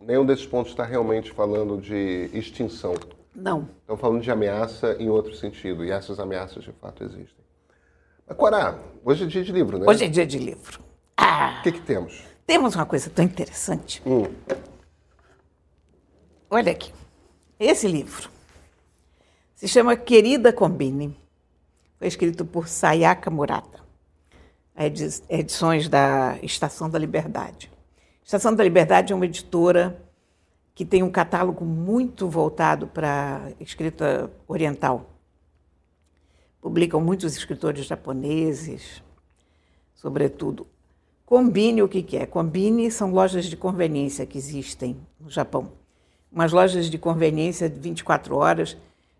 nenhum 0.00 0.24
desses 0.24 0.46
pontos 0.46 0.70
está 0.72 0.84
realmente 0.84 1.30
falando 1.32 1.78
de 1.78 2.30
extinção. 2.32 2.94
Não. 3.34 3.68
Estão 3.80 3.96
falando 3.96 4.22
de 4.22 4.30
ameaça 4.30 4.96
em 4.98 5.08
outro 5.08 5.34
sentido, 5.34 5.84
e 5.84 5.90
essas 5.90 6.18
ameaças 6.18 6.64
de 6.64 6.72
fato 6.72 7.04
existem. 7.04 7.44
Mas, 8.26 8.36
Corá, 8.36 8.78
hoje 9.04 9.24
é 9.24 9.26
dia 9.26 9.42
de 9.42 9.52
livro, 9.52 9.78
né? 9.78 9.86
Hoje 9.88 10.04
é 10.04 10.08
dia 10.08 10.26
de 10.26 10.38
livro. 10.38 10.80
Ah, 11.16 11.58
o 11.60 11.62
que, 11.62 11.72
que 11.72 11.80
temos? 11.80 12.22
Temos 12.46 12.74
uma 12.74 12.86
coisa 12.86 13.08
tão 13.10 13.24
interessante. 13.24 14.02
Hum. 14.04 14.24
Olha 16.50 16.72
aqui. 16.72 16.92
Esse 17.58 17.86
livro 17.86 18.30
se 19.54 19.68
chama 19.68 19.96
Querida 19.96 20.52
Combine. 20.52 21.16
Foi 21.98 22.08
escrito 22.08 22.44
por 22.44 22.66
Sayaka 22.66 23.30
Murata. 23.30 23.80
Edições 25.28 25.88
da 25.88 26.38
Estação 26.42 26.88
da 26.88 26.98
Liberdade. 26.98 27.70
Estação 28.24 28.54
da 28.54 28.64
Liberdade 28.64 29.12
é 29.12 29.16
uma 29.16 29.26
editora 29.26 30.00
que 30.80 30.84
tem 30.86 31.02
um 31.02 31.10
catálogo 31.10 31.62
muito 31.62 32.26
voltado 32.26 32.86
para 32.86 33.52
escrita 33.60 34.30
oriental. 34.48 35.10
Publicam 36.58 37.02
muitos 37.02 37.36
escritores 37.36 37.84
japoneses, 37.84 39.02
sobretudo. 39.94 40.66
Combine 41.26 41.82
o 41.82 41.88
que, 41.88 42.02
que 42.02 42.16
é? 42.16 42.24
Combine 42.24 42.90
são 42.90 43.12
lojas 43.12 43.44
de 43.44 43.58
conveniência 43.58 44.24
que 44.24 44.38
existem 44.38 44.96
no 45.20 45.28
Japão. 45.28 45.70
Umas 46.32 46.50
lojas 46.50 46.88
de 46.88 46.96
conveniência 46.96 47.68
de 47.68 47.78
24 47.78 48.34
horas, 48.34 48.74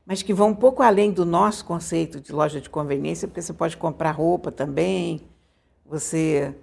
mas 0.07 0.23
que 0.23 0.33
vão 0.33 0.49
um 0.49 0.57
pouco 0.57 0.83
além 0.83 1.13
do 1.13 1.27
nosso 1.27 1.67
conceito 1.67 2.23
de 2.23 2.33
loja 2.33 2.59
de 2.59 2.71
conveniência, 2.71 3.29
porque 3.29 3.43
você 3.43 3.53
pode 3.53 3.77
comprar 3.77 4.13
roupa 4.13 4.51
também, 4.51 5.21
você 5.85 6.55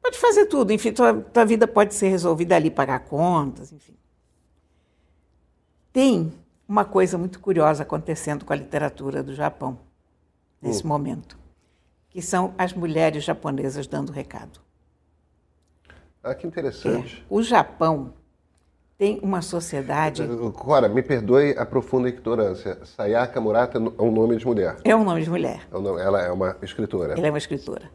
pode 0.00 0.16
fazer 0.16 0.46
tudo, 0.46 0.72
enfim, 0.72 0.92
tua, 0.92 1.12
tua 1.12 1.44
vida 1.44 1.66
pode 1.66 1.92
ser 1.92 2.06
resolvida 2.06 2.54
ali, 2.54 2.70
pagar 2.70 3.00
contas, 3.00 3.72
enfim 3.72 3.94
tem 5.94 6.32
uma 6.68 6.84
coisa 6.84 7.16
muito 7.16 7.38
curiosa 7.38 7.84
acontecendo 7.84 8.44
com 8.44 8.52
a 8.52 8.56
literatura 8.56 9.22
do 9.22 9.32
Japão 9.32 9.78
nesse 10.60 10.84
hum. 10.84 10.88
momento, 10.88 11.38
que 12.10 12.20
são 12.20 12.52
as 12.58 12.72
mulheres 12.72 13.22
japonesas 13.22 13.86
dando 13.86 14.10
recado. 14.10 14.60
Ah, 16.22 16.34
que 16.34 16.46
interessante. 16.46 17.20
É. 17.22 17.24
O 17.30 17.42
Japão 17.42 18.12
tem 18.98 19.20
uma 19.22 19.40
sociedade. 19.40 20.26
Cora, 20.54 20.88
me 20.88 21.02
perdoe 21.02 21.54
a 21.56 21.64
profunda 21.64 22.08
ignorância. 22.08 22.84
Sayaka 22.84 23.40
Murata 23.40 23.78
é 23.78 24.02
um 24.02 24.10
nome 24.10 24.36
de 24.36 24.44
mulher. 24.44 24.78
É 24.82 24.96
um 24.96 25.04
nome 25.04 25.22
de 25.22 25.30
mulher. 25.30 25.68
É. 25.70 26.02
Ela 26.02 26.22
é 26.22 26.32
uma 26.32 26.56
escritora. 26.62 27.12
Ela 27.12 27.26
é 27.28 27.30
uma 27.30 27.38
escritora. 27.38 27.88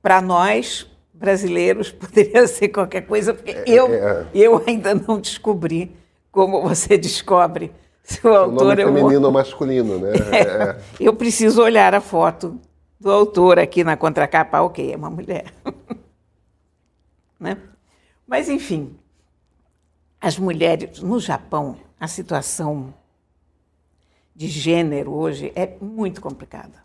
Para 0.00 0.20
nós, 0.20 0.86
brasileiros, 1.12 1.90
poderia 1.90 2.46
ser 2.46 2.68
qualquer 2.68 3.06
coisa, 3.06 3.34
porque 3.34 3.50
é, 3.50 3.64
eu, 3.66 3.92
é... 3.92 4.26
eu 4.32 4.62
ainda 4.66 4.94
não 4.94 5.20
descobri 5.20 5.98
como 6.30 6.62
você 6.62 6.96
descobre 6.98 7.72
se 8.02 8.26
o 8.26 8.34
autor 8.34 8.78
o 8.78 8.80
é 8.80 8.84
feminino 8.84 9.26
ou 9.26 9.32
masculino, 9.32 9.98
né? 9.98 10.12
É, 10.32 10.40
é. 10.40 10.80
Eu 10.98 11.14
preciso 11.14 11.62
olhar 11.62 11.94
a 11.94 12.00
foto 12.00 12.58
do 12.98 13.10
autor 13.10 13.58
aqui 13.58 13.84
na 13.84 13.96
contracapa, 13.96 14.60
ok, 14.60 14.92
é 14.92 14.96
uma 14.96 15.10
mulher. 15.10 15.52
né? 17.38 17.56
Mas, 18.26 18.48
enfim, 18.48 18.96
as 20.20 20.38
mulheres 20.38 21.00
no 21.00 21.18
Japão, 21.18 21.76
a 21.98 22.06
situação 22.06 22.92
de 24.34 24.48
gênero 24.48 25.12
hoje 25.12 25.52
é 25.54 25.76
muito 25.80 26.20
complicada. 26.20 26.84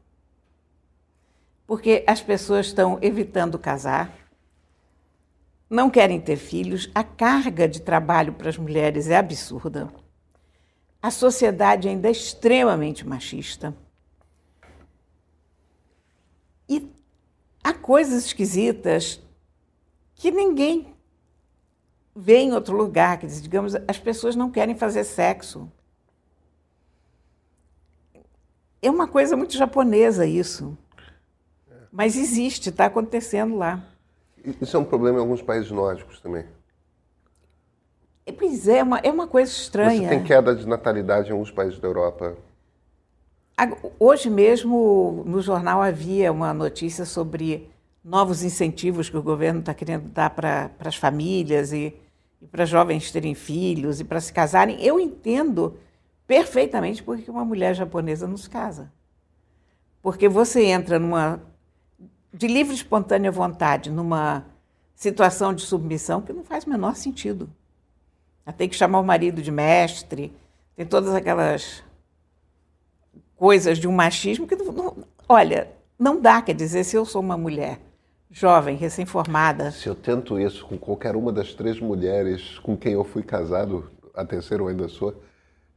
Porque 1.68 2.04
as 2.08 2.22
pessoas 2.22 2.68
estão 2.68 2.98
evitando 3.02 3.58
casar, 3.58 4.12
não 5.70 5.90
querem 5.90 6.22
ter 6.22 6.38
filhos, 6.38 6.90
a 6.94 7.04
carga 7.04 7.68
de 7.68 7.82
trabalho 7.82 8.34
para 8.34 8.50
as 8.50 8.58
mulheres 8.58 9.10
é 9.10 9.18
absurda. 9.18 9.92
A 11.02 11.12
sociedade 11.12 11.88
ainda 11.88 12.08
é 12.08 12.12
extremamente 12.12 13.08
machista. 13.08 13.76
E 16.68 16.90
há 17.64 17.74
coisas 17.74 18.26
esquisitas 18.26 19.22
que 20.16 20.32
ninguém 20.32 20.94
vê 22.16 22.38
em 22.38 22.54
outro 22.54 22.76
lugar. 22.76 23.20
Que, 23.20 23.28
digamos, 23.28 23.76
as 23.88 24.00
pessoas 24.00 24.36
não 24.36 24.50
querem 24.50 24.76
fazer 24.76 25.04
sexo. 25.04 25.72
É 28.82 28.90
uma 28.90 29.08
coisa 29.08 29.36
muito 29.36 29.56
japonesa 29.56 30.26
isso. 30.26 30.78
Mas 31.92 32.16
existe, 32.16 32.70
está 32.70 32.86
acontecendo 32.86 33.56
lá. 33.56 33.95
Isso 34.62 34.78
é 34.78 34.80
um 34.80 34.86
problema 34.86 35.18
em 35.18 35.22
alguns 35.22 35.42
países 35.42 35.72
nórdicos 35.72 36.20
também. 36.20 36.46
É, 38.26 38.32
pois 38.32 38.68
é, 38.68 38.80
é 38.80 38.84
uma, 38.84 39.00
é 39.00 39.12
uma 39.12 39.28
coisa 39.28 39.52
estranha. 39.52 40.10
Você 40.10 40.16
tem 40.16 40.24
queda 40.24 40.56
de 40.56 40.68
natalidade 40.68 41.30
em 41.30 41.32
alguns 41.32 41.52
países 41.52 41.80
da 41.80 41.88
Europa. 41.88 42.36
Hoje 44.00 44.30
mesmo, 44.30 45.24
no 45.26 45.42
jornal, 45.42 45.82
havia 45.82 46.32
uma 46.32 46.54
notícia 46.54 47.06
sobre 47.06 47.70
novos 48.04 48.44
incentivos 48.44 49.10
que 49.10 49.18
o 49.18 49.24
governo 49.24 49.62
está 49.62 49.74
querendo 49.74 50.10
dar 50.10 50.30
para 50.30 50.72
as 50.80 50.96
famílias 50.96 51.72
e, 51.72 51.96
e 52.42 52.48
para 52.48 52.66
jovens 52.66 53.12
terem 53.12 53.34
filhos 53.34 54.00
e 54.00 54.04
para 54.04 54.20
se 54.20 54.34
casarem. 54.34 54.82
Eu 54.84 55.00
entendo 55.00 55.78
perfeitamente 56.28 57.02
porque 57.02 57.32
uma 57.32 57.46
mulher 57.46 57.74
japonesa 57.74 58.28
não 58.28 58.38
se 58.38 58.50
casa. 58.50 58.92
Porque 60.02 60.28
você 60.28 60.66
entra 60.66 61.00
numa 61.00 61.42
de 62.36 62.48
livre 62.48 62.74
e 62.74 62.76
espontânea 62.76 63.32
vontade 63.32 63.90
numa 63.90 64.46
situação 64.94 65.54
de 65.54 65.62
submissão 65.62 66.22
que 66.22 66.34
não 66.34 66.44
faz 66.44 66.66
o 66.66 66.70
menor 66.70 66.96
sentido. 66.96 67.50
Ela 68.46 68.56
tem 68.56 68.68
que 68.68 68.76
chamar 68.76 69.00
o 69.00 69.04
marido 69.04 69.42
de 69.42 69.52
mestre, 69.52 70.34
tem 70.76 70.86
todas 70.86 71.14
aquelas 71.16 71.82
coisas 73.38 73.78
de 73.78 73.88
um 73.88 73.92
machismo 73.92 74.46
que, 74.46 74.56
não, 74.56 74.72
não, 74.72 74.98
olha, 75.30 75.72
não 75.98 76.20
dá, 76.20 76.42
quer 76.42 76.54
dizer, 76.54 76.84
se 76.84 76.98
eu 76.98 77.06
sou 77.06 77.22
uma 77.22 77.38
mulher 77.38 77.80
jovem, 78.30 78.76
recém-formada. 78.76 79.72
Se 79.72 79.88
eu 79.88 79.96
tento 79.96 80.38
isso 80.38 80.66
com 80.66 80.78
qualquer 80.78 81.16
uma 81.16 81.32
das 81.32 81.54
três 81.54 81.80
mulheres 81.80 82.60
com 82.60 82.76
quem 82.76 82.94
eu 82.94 83.04
fui 83.06 83.24
casado, 83.24 83.90
a 84.14 84.26
terceira 84.26 84.62
ou 84.62 84.68
ainda 84.68 84.90
sou, 84.90 85.22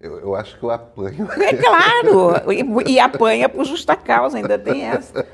eu, 0.00 0.18
eu 0.18 0.34
acho 0.34 0.58
que 0.58 0.64
eu 0.64 0.70
apanho. 0.70 1.28
É 1.40 1.54
claro, 1.54 2.50
e, 2.86 2.92
e 2.92 3.00
apanha 3.00 3.48
por 3.48 3.64
justa 3.64 3.94
causa, 3.96 4.38
ainda 4.38 4.58
tem 4.58 4.84
essa. 4.84 5.24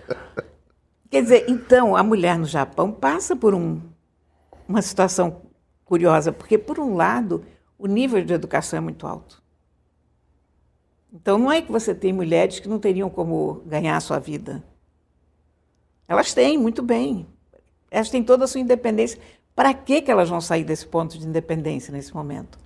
Quer 1.15 1.23
dizer, 1.23 1.45
então, 1.49 1.95
a 1.95 2.03
mulher 2.03 2.37
no 2.37 2.45
Japão 2.45 2.91
passa 2.91 3.37
por 3.37 3.55
um, 3.55 3.81
uma 4.67 4.83
situação 4.83 5.43
curiosa, 5.85 6.33
porque, 6.33 6.59
por 6.59 6.81
um 6.81 6.97
lado, 6.97 7.45
o 7.79 7.87
nível 7.87 8.25
de 8.25 8.35
educação 8.35 8.79
é 8.79 8.81
muito 8.81 9.07
alto. 9.07 9.41
Então, 11.13 11.39
não 11.39 11.53
é 11.53 11.63
que 11.63 11.71
você 11.71 11.95
tem 11.95 12.13
mulheres 12.13 12.59
que 12.59 12.69
não 12.69 12.81
teriam 12.81 13.09
como 13.09 13.63
ganhar 13.65 13.97
a 13.97 14.01
sua 14.01 14.19
vida. 14.19 14.65
Elas 16.09 16.35
têm, 16.35 16.59
muito 16.59 16.83
bem. 16.83 17.29
Elas 17.93 18.11
têm 18.11 18.25
toda 18.25 18.45
a 18.45 18.49
sua 18.49 18.61
independência. 18.61 19.21
Para 19.55 19.73
que, 19.73 20.03
que 20.03 20.11
elas 20.11 20.29
vão 20.29 20.41
sair 20.41 20.65
desse 20.65 20.85
ponto 20.85 21.17
de 21.17 21.25
independência 21.25 21.93
nesse 21.93 22.13
momento? 22.13 22.59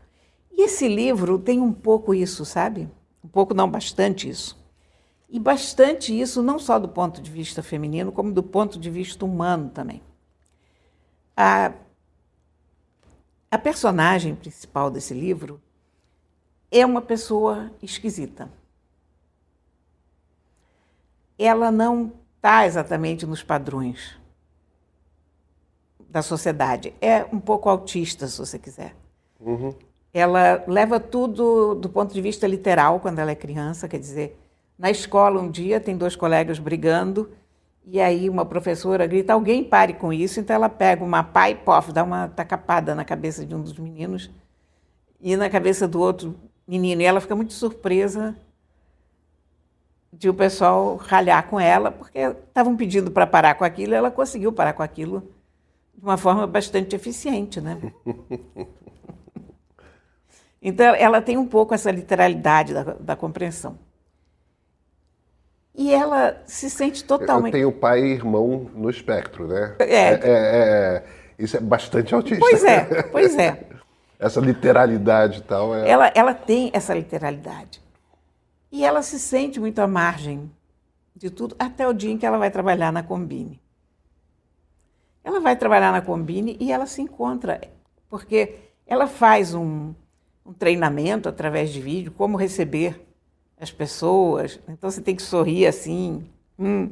E 0.50 0.62
esse 0.62 0.88
livro 0.88 1.38
tem 1.38 1.60
um 1.60 1.70
pouco 1.70 2.14
isso, 2.14 2.46
sabe? 2.46 2.88
Um 3.22 3.28
pouco, 3.28 3.52
não, 3.52 3.70
bastante 3.70 4.26
isso. 4.26 4.58
E 5.28 5.38
bastante 5.38 6.18
isso, 6.18 6.42
não 6.42 6.58
só 6.58 6.78
do 6.78 6.88
ponto 6.88 7.20
de 7.20 7.30
vista 7.30 7.62
feminino, 7.62 8.10
como 8.10 8.32
do 8.32 8.42
ponto 8.42 8.78
de 8.78 8.90
vista 8.90 9.24
humano 9.24 9.68
também. 9.68 10.02
A, 11.36 11.72
a 13.50 13.58
personagem 13.58 14.34
principal 14.34 14.90
desse 14.90 15.12
livro 15.12 15.60
é 16.70 16.84
uma 16.84 17.02
pessoa 17.02 17.70
esquisita. 17.82 18.50
Ela 21.38 21.70
não 21.70 22.12
está 22.36 22.66
exatamente 22.66 23.26
nos 23.26 23.42
padrões 23.42 24.18
da 26.08 26.22
sociedade. 26.22 26.94
É 27.00 27.24
um 27.26 27.38
pouco 27.38 27.68
autista, 27.68 28.26
se 28.26 28.38
você 28.38 28.58
quiser. 28.58 28.96
Uhum. 29.38 29.74
Ela 30.12 30.64
leva 30.66 30.98
tudo 30.98 31.74
do 31.74 31.88
ponto 31.88 32.14
de 32.14 32.20
vista 32.20 32.46
literal 32.46 32.98
quando 32.98 33.18
ela 33.18 33.30
é 33.30 33.36
criança, 33.36 33.86
quer 33.86 33.98
dizer, 33.98 34.36
na 34.78 34.90
escola, 34.90 35.40
um 35.40 35.50
dia, 35.50 35.80
tem 35.80 35.96
dois 35.96 36.14
colegas 36.14 36.58
brigando, 36.58 37.30
e 37.84 38.00
aí 38.00 38.30
uma 38.30 38.44
professora 38.44 39.06
grita: 39.06 39.32
alguém 39.32 39.64
pare 39.64 39.94
com 39.94 40.12
isso. 40.12 40.38
Então 40.38 40.54
ela 40.54 40.68
pega 40.68 41.02
uma 41.04 41.24
pá 41.24 41.50
e 41.50 41.54
pof, 41.54 41.92
dá 41.92 42.04
uma 42.04 42.28
tacapada 42.28 42.94
na 42.94 43.04
cabeça 43.04 43.44
de 43.44 43.54
um 43.54 43.62
dos 43.62 43.76
meninos 43.76 44.30
e 45.20 45.36
na 45.36 45.50
cabeça 45.50 45.88
do 45.88 46.00
outro 46.00 46.36
menino. 46.66 47.02
E 47.02 47.04
ela 47.04 47.20
fica 47.20 47.34
muito 47.34 47.52
surpresa 47.52 48.36
de 50.12 50.28
o 50.28 50.34
pessoal 50.34 50.96
ralhar 50.96 51.48
com 51.48 51.58
ela, 51.58 51.90
porque 51.90 52.18
estavam 52.18 52.76
pedindo 52.76 53.10
para 53.10 53.26
parar 53.26 53.54
com 53.56 53.64
aquilo, 53.64 53.92
e 53.92 53.96
ela 53.96 54.10
conseguiu 54.10 54.52
parar 54.52 54.72
com 54.72 54.82
aquilo 54.82 55.22
de 55.94 56.04
uma 56.04 56.16
forma 56.16 56.46
bastante 56.46 56.94
eficiente, 56.94 57.60
né? 57.60 57.78
Então, 60.60 60.92
ela 60.96 61.22
tem 61.22 61.36
um 61.36 61.46
pouco 61.46 61.72
essa 61.72 61.88
literalidade 61.88 62.74
da, 62.74 62.82
da 62.82 63.14
compreensão. 63.14 63.78
E 65.74 65.92
ela 65.92 66.42
se 66.44 66.68
sente 66.68 67.04
totalmente. 67.04 67.54
Eu 67.54 67.60
tenho 67.60 67.72
pai 67.72 68.00
e 68.00 68.12
irmão 68.12 68.70
no 68.74 68.90
espectro, 68.90 69.46
né? 69.46 69.76
É. 69.78 69.84
é, 69.84 70.20
é, 70.22 70.24
é 70.24 71.04
isso 71.38 71.56
é 71.56 71.60
bastante 71.60 72.14
autista. 72.14 72.40
Pois 72.40 72.64
é, 72.64 73.02
pois 73.12 73.38
é. 73.38 73.64
essa 74.18 74.40
literalidade 74.40 75.38
e 75.38 75.42
tal. 75.42 75.74
É... 75.74 75.88
Ela, 75.88 76.12
ela 76.14 76.34
tem 76.34 76.70
essa 76.72 76.92
literalidade. 76.92 77.80
E 78.72 78.84
ela 78.84 79.02
se 79.02 79.18
sente 79.18 79.60
muito 79.60 79.78
à 79.78 79.86
margem 79.86 80.50
de 81.14 81.30
tudo, 81.30 81.54
até 81.58 81.86
o 81.86 81.92
dia 81.92 82.10
em 82.10 82.18
que 82.18 82.26
ela 82.26 82.38
vai 82.38 82.50
trabalhar 82.50 82.92
na 82.92 83.02
Combine. 83.02 83.60
Ela 85.24 85.40
vai 85.40 85.56
trabalhar 85.56 85.92
na 85.92 86.00
Combine 86.00 86.56
e 86.60 86.70
ela 86.72 86.86
se 86.86 87.00
encontra, 87.02 87.60
porque 88.08 88.56
ela 88.86 89.06
faz 89.06 89.54
um, 89.54 89.94
um 90.44 90.52
treinamento 90.52 91.28
através 91.28 91.70
de 91.70 91.80
vídeo, 91.80 92.12
como 92.12 92.36
receber 92.36 93.07
as 93.60 93.70
pessoas. 93.70 94.60
Então 94.68 94.90
você 94.90 95.00
tem 95.00 95.14
que 95.14 95.22
sorrir 95.22 95.66
assim, 95.66 96.24
hum, 96.58 96.90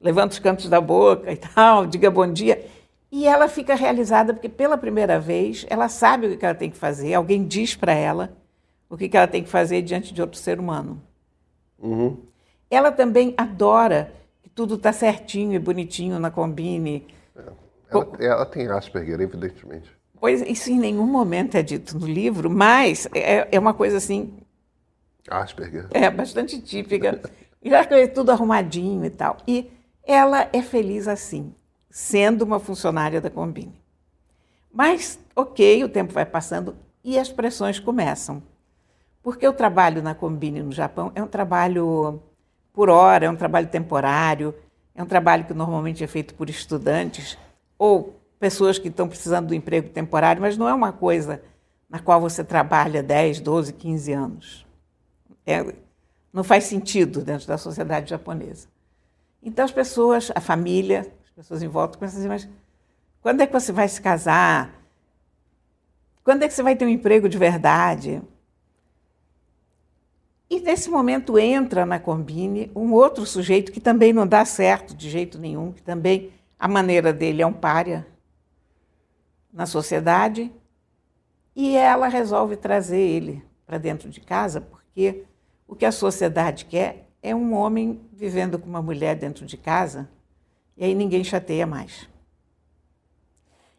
levanta 0.00 0.32
os 0.32 0.38
cantos 0.38 0.68
da 0.68 0.80
boca 0.80 1.32
e 1.32 1.36
tal, 1.54 1.86
diga 1.86 2.10
bom 2.10 2.30
dia. 2.30 2.64
E 3.10 3.26
ela 3.26 3.48
fica 3.48 3.74
realizada 3.74 4.32
porque 4.32 4.48
pela 4.48 4.78
primeira 4.78 5.20
vez 5.20 5.66
ela 5.68 5.88
sabe 5.88 6.26
o 6.26 6.38
que 6.38 6.44
ela 6.44 6.54
tem 6.54 6.70
que 6.70 6.78
fazer, 6.78 7.14
alguém 7.14 7.46
diz 7.46 7.74
para 7.76 7.92
ela 7.92 8.32
o 8.88 8.96
que 8.96 9.16
ela 9.16 9.26
tem 9.26 9.42
que 9.42 9.48
fazer 9.48 9.80
diante 9.82 10.12
de 10.12 10.20
outro 10.20 10.38
ser 10.38 10.60
humano. 10.60 11.02
Uhum. 11.78 12.18
Ela 12.70 12.92
também 12.92 13.34
adora 13.36 14.12
que 14.42 14.50
tudo 14.50 14.74
está 14.74 14.92
certinho 14.92 15.54
e 15.54 15.58
bonitinho 15.58 16.18
na 16.18 16.30
combine. 16.30 17.06
Ela, 17.90 18.08
ela, 18.18 18.46
tem 18.46 18.66
Asperger, 18.68 19.20
evidentemente. 19.20 19.90
Pois 20.20 20.42
isso 20.42 20.70
em 20.70 20.78
nenhum 20.78 21.06
momento 21.06 21.56
é 21.56 21.62
dito 21.62 21.98
no 21.98 22.06
livro, 22.06 22.48
mas 22.48 23.08
é, 23.14 23.48
é 23.50 23.58
uma 23.58 23.74
coisa 23.74 23.96
assim. 23.96 24.32
Asperger. 25.30 25.88
É 25.92 26.10
bastante 26.10 26.60
típica. 26.60 27.20
E 27.62 27.70
já 27.70 27.82
é 27.82 28.06
tudo 28.06 28.30
arrumadinho 28.30 29.04
e 29.04 29.10
tal. 29.10 29.36
E 29.46 29.70
ela 30.04 30.48
é 30.52 30.62
feliz 30.62 31.06
assim, 31.06 31.54
sendo 31.90 32.42
uma 32.42 32.58
funcionária 32.58 33.20
da 33.20 33.30
Combine. 33.30 33.80
Mas, 34.72 35.18
ok, 35.36 35.84
o 35.84 35.88
tempo 35.88 36.12
vai 36.12 36.26
passando 36.26 36.74
e 37.04 37.18
as 37.18 37.30
pressões 37.30 37.78
começam. 37.78 38.42
Porque 39.22 39.46
o 39.46 39.52
trabalho 39.52 40.02
na 40.02 40.14
Combine 40.14 40.62
no 40.62 40.72
Japão 40.72 41.12
é 41.14 41.22
um 41.22 41.28
trabalho 41.28 42.20
por 42.72 42.88
hora, 42.88 43.26
é 43.26 43.30
um 43.30 43.36
trabalho 43.36 43.68
temporário, 43.68 44.54
é 44.94 45.02
um 45.02 45.06
trabalho 45.06 45.44
que 45.44 45.54
normalmente 45.54 46.02
é 46.02 46.06
feito 46.06 46.34
por 46.34 46.50
estudantes 46.50 47.38
ou 47.78 48.20
pessoas 48.40 48.78
que 48.78 48.88
estão 48.88 49.06
precisando 49.06 49.48
do 49.48 49.54
emprego 49.54 49.88
temporário, 49.90 50.42
mas 50.42 50.56
não 50.56 50.68
é 50.68 50.74
uma 50.74 50.92
coisa 50.92 51.42
na 51.88 52.00
qual 52.00 52.20
você 52.20 52.42
trabalha 52.42 53.02
10, 53.02 53.40
12, 53.40 53.72
15 53.74 54.12
anos. 54.12 54.66
É, 55.46 55.74
não 56.32 56.44
faz 56.44 56.64
sentido 56.64 57.22
dentro 57.22 57.46
da 57.46 57.58
sociedade 57.58 58.10
japonesa. 58.10 58.68
Então 59.42 59.64
as 59.64 59.72
pessoas, 59.72 60.30
a 60.34 60.40
família, 60.40 61.12
as 61.24 61.30
pessoas 61.30 61.62
em 61.62 61.68
volta 61.68 61.98
começam 61.98 62.16
a 62.16 62.22
dizer, 62.22 62.28
mas 62.28 62.48
quando 63.20 63.40
é 63.40 63.46
que 63.46 63.52
você 63.52 63.72
vai 63.72 63.88
se 63.88 64.00
casar? 64.00 64.82
Quando 66.24 66.44
é 66.44 66.48
que 66.48 66.54
você 66.54 66.62
vai 66.62 66.76
ter 66.76 66.84
um 66.84 66.88
emprego 66.88 67.28
de 67.28 67.36
verdade? 67.36 68.22
E 70.48 70.60
nesse 70.60 70.90
momento 70.90 71.38
entra 71.38 71.86
na 71.86 71.98
Combine 71.98 72.70
um 72.76 72.92
outro 72.92 73.24
sujeito 73.24 73.72
que 73.72 73.80
também 73.80 74.12
não 74.12 74.26
dá 74.26 74.44
certo 74.44 74.94
de 74.94 75.08
jeito 75.08 75.38
nenhum, 75.38 75.72
que 75.72 75.82
também 75.82 76.30
a 76.58 76.68
maneira 76.68 77.12
dele 77.12 77.42
é 77.42 77.46
um 77.46 77.52
pária 77.52 78.06
na 79.52 79.66
sociedade, 79.66 80.52
e 81.54 81.76
ela 81.76 82.08
resolve 82.08 82.56
trazer 82.56 83.00
ele 83.00 83.44
para 83.66 83.78
dentro 83.78 84.08
de 84.08 84.20
casa, 84.20 84.60
porque 84.60 85.24
o 85.72 85.74
que 85.74 85.86
a 85.86 85.90
sociedade 85.90 86.66
quer 86.66 87.08
é 87.22 87.34
um 87.34 87.54
homem 87.54 87.98
vivendo 88.12 88.58
com 88.58 88.68
uma 88.68 88.82
mulher 88.82 89.16
dentro 89.16 89.46
de 89.46 89.56
casa, 89.56 90.06
e 90.76 90.84
aí 90.84 90.94
ninguém 90.94 91.24
chateia 91.24 91.66
mais. 91.66 92.06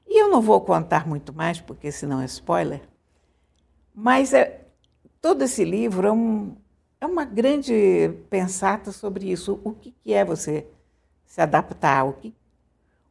E 0.08 0.20
eu 0.20 0.28
não 0.28 0.42
vou 0.42 0.60
contar 0.62 1.08
muito 1.08 1.32
mais, 1.32 1.62
porque 1.62 1.92
senão 1.92 2.20
é 2.20 2.26
spoiler, 2.26 2.82
mas 3.94 4.34
é, 4.34 4.66
todo 5.22 5.44
esse 5.44 5.64
livro 5.64 6.08
é 6.08 6.12
um, 6.12 6.56
é 7.00 7.06
uma 7.06 7.26
grande 7.26 8.12
pensata 8.28 8.92
sobre 8.92 9.32
isso. 9.32 9.62
O 9.64 9.72
que, 9.72 9.92
que 9.92 10.14
é 10.14 10.26
você 10.26 10.66
se 11.28 11.42
adaptar? 11.42 12.06
O 12.06 12.14
que, 12.14 12.34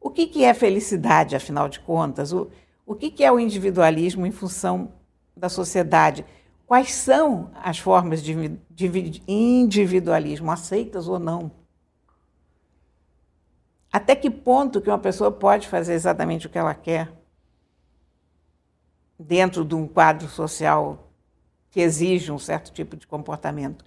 o 0.00 0.10
que, 0.10 0.26
que 0.26 0.42
é 0.42 0.52
felicidade, 0.52 1.36
afinal 1.36 1.68
de 1.68 1.78
contas? 1.78 2.32
O, 2.32 2.50
o 2.84 2.96
que, 2.96 3.12
que 3.12 3.22
é 3.22 3.30
o 3.30 3.38
individualismo 3.38 4.26
em 4.26 4.32
função 4.32 4.92
da 5.36 5.48
sociedade? 5.48 6.26
Quais 6.72 6.94
são 6.94 7.50
as 7.54 7.78
formas 7.78 8.22
de, 8.22 8.34
individualismo, 9.28 10.50
aceitas 10.50 11.06
ou 11.06 11.18
não? 11.18 11.50
Até 13.92 14.16
que 14.16 14.30
ponto 14.30 14.80
que 14.80 14.88
uma 14.88 14.98
pessoa 14.98 15.30
pode 15.30 15.68
fazer 15.68 15.92
exatamente 15.92 16.46
o 16.46 16.48
que 16.48 16.56
ela 16.56 16.74
quer 16.74 17.12
dentro 19.18 19.66
de 19.66 19.74
um 19.74 19.86
quadro 19.86 20.26
social 20.30 21.12
que 21.68 21.78
exige 21.78 22.32
um 22.32 22.38
certo 22.38 22.72
tipo 22.72 22.96
de 22.96 23.06
comportamento. 23.06 23.84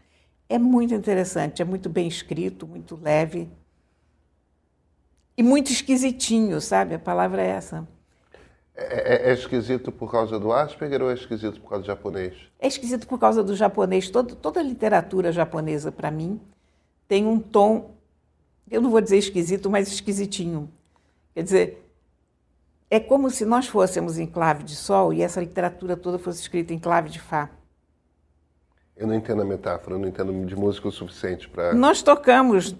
É 0.47 0.59
muito 0.59 0.93
interessante, 0.93 1.63
é 1.63 1.65
muito 1.65 1.89
bem 1.89 2.07
escrito, 2.07 2.67
muito 2.67 2.95
leve 2.95 3.49
e 5.35 5.41
muito 5.41 5.71
esquisitinho, 5.71 6.61
sabe? 6.61 6.93
A 6.93 6.99
palavra 6.99 7.41
é 7.41 7.47
essa. 7.47 7.94
É, 8.75 9.27
é, 9.27 9.29
é, 9.29 9.33
esquisito 9.33 9.91
por 9.91 10.11
causa 10.11 10.37
do 10.37 10.51
Asperger 10.51 11.01
ou 11.01 11.09
é 11.09 11.13
esquisito 11.13 11.61
por 11.61 11.69
causa 11.69 11.83
do 11.83 11.87
japonês? 11.87 12.33
É 12.59 12.67
esquisito 12.67 13.07
por 13.07 13.17
causa 13.17 13.41
do 13.41 13.55
japonês. 13.55 14.09
Todo, 14.09 14.35
toda 14.35 14.59
a 14.59 14.63
literatura 14.63 15.31
japonesa, 15.31 15.91
para 15.91 16.11
mim, 16.11 16.41
tem 17.07 17.25
um 17.25 17.39
tom, 17.39 17.91
eu 18.69 18.81
não 18.81 18.89
vou 18.89 18.99
dizer 18.99 19.17
esquisito, 19.17 19.69
mas 19.69 19.87
esquisitinho. 19.87 20.69
Quer 21.33 21.43
dizer, 21.43 21.85
é 22.89 22.99
como 22.99 23.29
se 23.29 23.45
nós 23.45 23.67
fôssemos 23.67 24.17
em 24.17 24.27
clave 24.27 24.63
de 24.63 24.75
sol 24.75 25.13
e 25.13 25.21
essa 25.21 25.39
literatura 25.39 25.95
toda 25.95 26.19
fosse 26.19 26.41
escrita 26.41 26.73
em 26.73 26.79
clave 26.79 27.09
de 27.09 27.19
fá. 27.19 27.49
Eu 28.95 29.07
não 29.07 29.15
entendo 29.15 29.41
a 29.41 29.45
metáfora, 29.45 29.95
eu 29.95 29.99
não 29.99 30.07
entendo 30.07 30.45
de 30.45 30.55
música 30.55 30.87
o 30.87 30.91
suficiente 30.91 31.49
para. 31.49 31.73
Nós 31.73 32.01
tocamos 32.01 32.75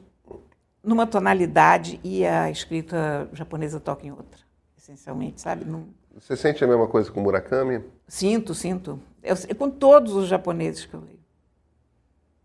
numa 0.81 1.05
tonalidade 1.05 1.99
e 2.03 2.25
a 2.25 2.49
escrita 2.49 3.27
japonesa 3.33 3.79
toca 3.79 4.05
em 4.05 4.11
outra, 4.11 4.39
essencialmente, 4.85 5.41
sabe? 5.41 5.65
Não... 5.65 5.87
Você 6.13 6.35
sente 6.37 6.63
a 6.63 6.67
mesma 6.67 6.87
coisa 6.87 7.11
com 7.11 7.19
Murakami? 7.19 7.83
Sinto, 8.07 8.53
sinto. 8.53 8.99
Eu, 9.21 9.35
com 9.55 9.69
todos 9.69 10.13
os 10.13 10.27
japoneses 10.27 10.85
que 10.85 10.93
eu 10.93 11.01
leio. 11.01 11.19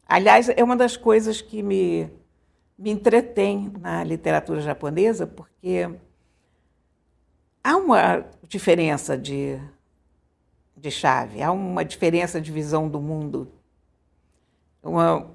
Aliás, 0.06 0.48
é 0.48 0.64
uma 0.64 0.76
das 0.76 0.96
coisas 0.96 1.40
que 1.40 1.62
me, 1.62 2.10
me 2.76 2.90
entretém 2.90 3.72
na 3.80 4.02
literatura 4.02 4.60
japonesa, 4.60 5.26
porque 5.26 5.88
há 7.62 7.76
uma 7.76 8.24
diferença 8.48 9.16
de, 9.16 9.60
de 10.76 10.90
chave, 10.90 11.42
há 11.42 11.52
uma 11.52 11.84
diferença 11.84 12.40
de 12.40 12.50
visão 12.50 12.88
do 12.88 13.00
mundo 13.00 13.52
uma. 14.82 15.30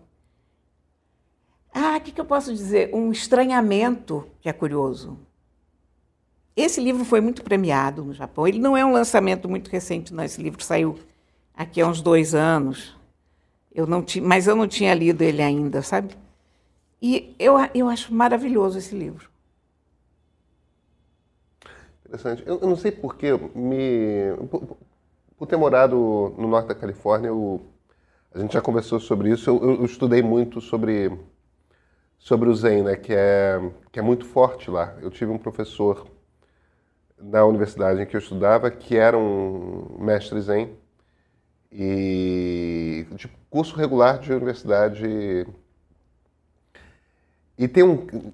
Ah, 1.74 1.98
o 1.98 2.02
que, 2.02 2.12
que 2.12 2.22
eu 2.22 2.26
posso 2.26 2.54
dizer? 2.54 2.94
Um 2.94 3.12
estranhamento 3.12 4.28
que 4.40 4.50
é 4.50 4.54
curioso. 4.54 5.20
Esse 6.56 6.80
livro 6.80 7.04
foi 7.04 7.20
muito 7.20 7.44
premiado 7.44 8.04
no 8.04 8.14
Japão. 8.14 8.48
Ele 8.48 8.60
não 8.60 8.78
é 8.78 8.86
um 8.86 8.92
lançamento 8.92 9.50
muito 9.50 9.70
recente, 9.70 10.14
não. 10.14 10.24
Esse 10.24 10.42
livro 10.42 10.64
saiu 10.64 10.98
aqui 11.54 11.82
há 11.82 11.88
uns 11.88 12.02
dois 12.02 12.34
anos. 12.34 12.96
Eu 13.74 13.86
não 13.86 14.02
tinha, 14.02 14.26
mas 14.26 14.48
eu 14.48 14.56
não 14.56 14.68
tinha 14.68 14.94
lido 14.94 15.22
ele 15.22 15.42
ainda, 15.42 15.82
sabe? 15.82 16.16
E 17.02 17.36
eu, 17.38 17.56
eu 17.74 17.90
acho 17.90 18.14
maravilhoso 18.14 18.78
esse 18.78 18.96
livro. 18.96 19.30
Interessante. 22.06 22.44
Eu, 22.46 22.60
eu 22.62 22.68
não 22.70 22.78
sei 22.78 22.92
porquê, 22.92 23.34
me, 23.54 24.48
por, 24.50 24.78
por, 25.38 25.46
ter 25.46 25.58
morado 25.58 26.34
no 26.38 26.48
norte 26.48 26.68
da 26.68 26.76
Califórnia, 26.76 27.28
eu 27.28 27.62
a 28.34 28.40
gente 28.40 28.54
já 28.54 28.62
conversou 28.62 29.00
sobre 29.00 29.30
isso. 29.30 29.50
Eu, 29.50 29.80
eu, 29.80 29.86
estudei 29.86 30.22
muito 30.22 30.60
sobre, 30.60 31.12
sobre 32.20 32.50
o 32.50 32.56
Zen, 32.56 32.84
né, 32.84 32.96
que, 32.98 33.14
é, 33.14 33.60
que 33.92 34.00
é 34.00 34.02
muito 34.02 34.26
forte 34.26 34.70
lá. 34.70 34.94
Eu 35.02 35.10
tive 35.10 35.32
um 35.32 35.38
professor 35.38 36.06
na 37.18 37.46
universidade 37.46 38.02
em 38.02 38.06
que 38.06 38.16
eu 38.16 38.20
estudava 38.20 38.70
que 38.70 38.96
era 38.96 39.18
um 39.18 39.98
mestre 40.00 40.40
Zen 40.42 40.76
e 41.72 43.06
de 43.12 43.28
curso 43.50 43.76
regular 43.76 44.20
de 44.20 44.32
universidade. 44.32 45.46
E 47.58 47.68
tem, 47.68 47.84
um, 47.84 48.32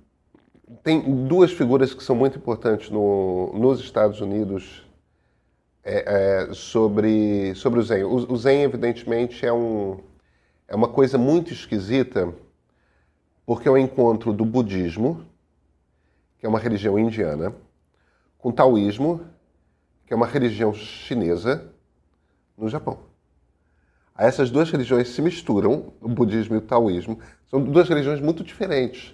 tem 0.84 1.28
duas 1.28 1.52
figuras 1.52 1.94
que 1.94 2.04
são 2.04 2.16
muito 2.16 2.38
importantes 2.38 2.90
no, 2.90 3.52
nos 3.54 3.80
Estados 3.80 4.22
Unidos 4.22 4.84
é, 5.84 6.48
é, 6.50 6.54
sobre, 6.54 7.56
sobre 7.56 7.80
o 7.80 7.84
Zen. 7.84 8.04
O, 8.04 8.32
o, 8.32 8.38
Zen, 8.38 8.62
evidentemente, 8.62 9.46
é, 9.46 9.52
um, 9.52 10.00
é 10.68 10.76
uma 10.76 10.88
coisa 10.88 11.18
muito 11.18 11.52
esquisita, 11.52 12.34
porque 13.46 13.68
é 13.68 13.72
o 13.72 13.78
encontro 13.78 14.32
do 14.32 14.46
budismo, 14.46 15.26
que 16.38 16.46
é 16.46 16.50
uma 16.50 16.60
religião 16.60 16.98
indiana, 16.98 17.54
com 18.42 18.52
taoísmo, 18.52 19.22
que 20.06 20.14
é 20.14 20.18
uma 20.18 20.26
religião 20.26 20.74
chinesa, 20.74 21.72
no 22.58 22.68
Japão. 22.68 23.00
Aí 24.16 24.28
essas 24.28 24.50
duas 24.50 24.70
religiões 24.70 25.10
se 25.10 25.22
misturam, 25.22 25.94
o 26.02 26.10
budismo 26.10 26.56
e 26.56 26.58
o 26.58 26.62
taoísmo, 26.62 27.20
são 27.50 27.62
duas 27.62 27.88
religiões 27.88 28.20
muito 28.20 28.44
diferentes. 28.44 29.14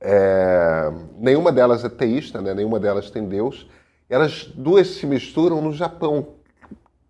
É, 0.00 0.90
nenhuma 1.18 1.52
delas 1.52 1.84
é 1.84 1.88
teísta, 1.88 2.40
né? 2.40 2.54
nenhuma 2.54 2.80
delas 2.80 3.10
tem 3.10 3.28
Deus. 3.28 3.68
Elas 4.08 4.46
duas 4.46 4.88
se 4.88 5.06
misturam 5.06 5.60
no 5.62 5.72
Japão. 5.72 6.34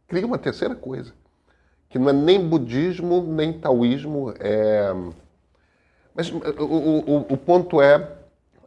Cria 0.07 0.27
uma 0.27 0.39
terceira 0.39 0.75
coisa, 0.75 1.15
que 1.89 1.99
não 1.99 2.11
é 2.11 2.13
nem 2.13 2.47
budismo, 2.47 3.23
nem 3.23 3.53
taoísmo. 3.53 4.35
É... 4.39 4.93
Mas 6.15 6.31
o, 6.31 6.37
o, 6.37 7.17
o 7.33 7.37
ponto 7.37 7.81
é, 7.81 8.17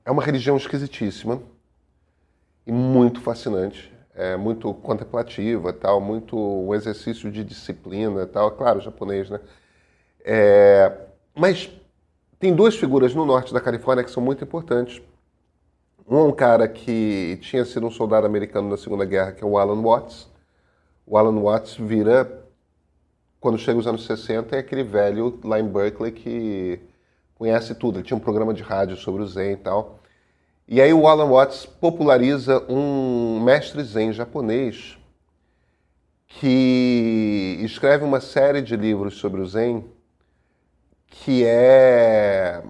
é 0.05 0.11
uma 0.11 0.23
religião 0.23 0.55
esquisitíssima 0.55 1.41
e 2.65 2.71
muito 2.71 3.21
fascinante. 3.21 3.91
É 4.15 4.37
muito 4.37 4.73
contemplativa, 4.75 5.73
tal, 5.73 5.99
muito 5.99 6.37
um 6.37 6.73
exercício 6.75 7.31
de 7.31 7.43
disciplina, 7.43 8.27
tal. 8.27 8.51
Claro, 8.51 8.79
japonês, 8.79 9.29
né? 9.29 9.39
É, 10.23 10.91
mas 11.35 11.69
tem 12.39 12.53
duas 12.55 12.75
figuras 12.75 13.15
no 13.15 13.25
norte 13.25 13.53
da 13.53 13.59
Califórnia 13.59 14.03
que 14.03 14.11
são 14.11 14.21
muito 14.21 14.43
importantes. 14.43 15.01
Um 16.07 16.17
é 16.17 16.23
um 16.23 16.31
cara 16.31 16.67
que 16.67 17.39
tinha 17.41 17.63
sido 17.65 17.87
um 17.87 17.91
soldado 17.91 18.25
americano 18.27 18.69
na 18.69 18.77
Segunda 18.77 19.05
Guerra, 19.05 19.31
que 19.31 19.43
é 19.43 19.47
o 19.47 19.57
Alan 19.57 19.81
Watts. 19.81 20.29
O 21.05 21.17
Alan 21.17 21.39
Watts 21.41 21.75
vira, 21.75 22.45
quando 23.39 23.57
chega 23.57 23.79
os 23.79 23.87
anos 23.87 24.05
60, 24.05 24.55
é 24.55 24.59
aquele 24.59 24.83
velho 24.83 25.39
lá 25.43 25.59
em 25.59 25.67
Berkeley 25.67 26.11
que 26.11 26.79
conhece 27.35 27.73
tudo. 27.75 27.99
Ele 27.99 28.05
tinha 28.05 28.17
um 28.17 28.19
programa 28.19 28.53
de 28.53 28.61
rádio 28.61 28.97
sobre 28.97 29.21
o 29.23 29.27
Zen 29.27 29.53
e 29.53 29.57
tal. 29.57 29.99
E 30.67 30.81
aí 30.81 30.93
o 30.93 31.07
Alan 31.07 31.29
Watts 31.29 31.65
populariza 31.65 32.65
um 32.71 33.39
mestre 33.41 33.83
Zen 33.83 34.13
japonês 34.13 34.97
que 36.27 37.59
escreve 37.61 38.03
uma 38.03 38.21
série 38.21 38.61
de 38.61 38.75
livros 38.75 39.15
sobre 39.15 39.41
o 39.41 39.45
Zen 39.45 39.85
que 41.05 41.45
é 41.45 42.63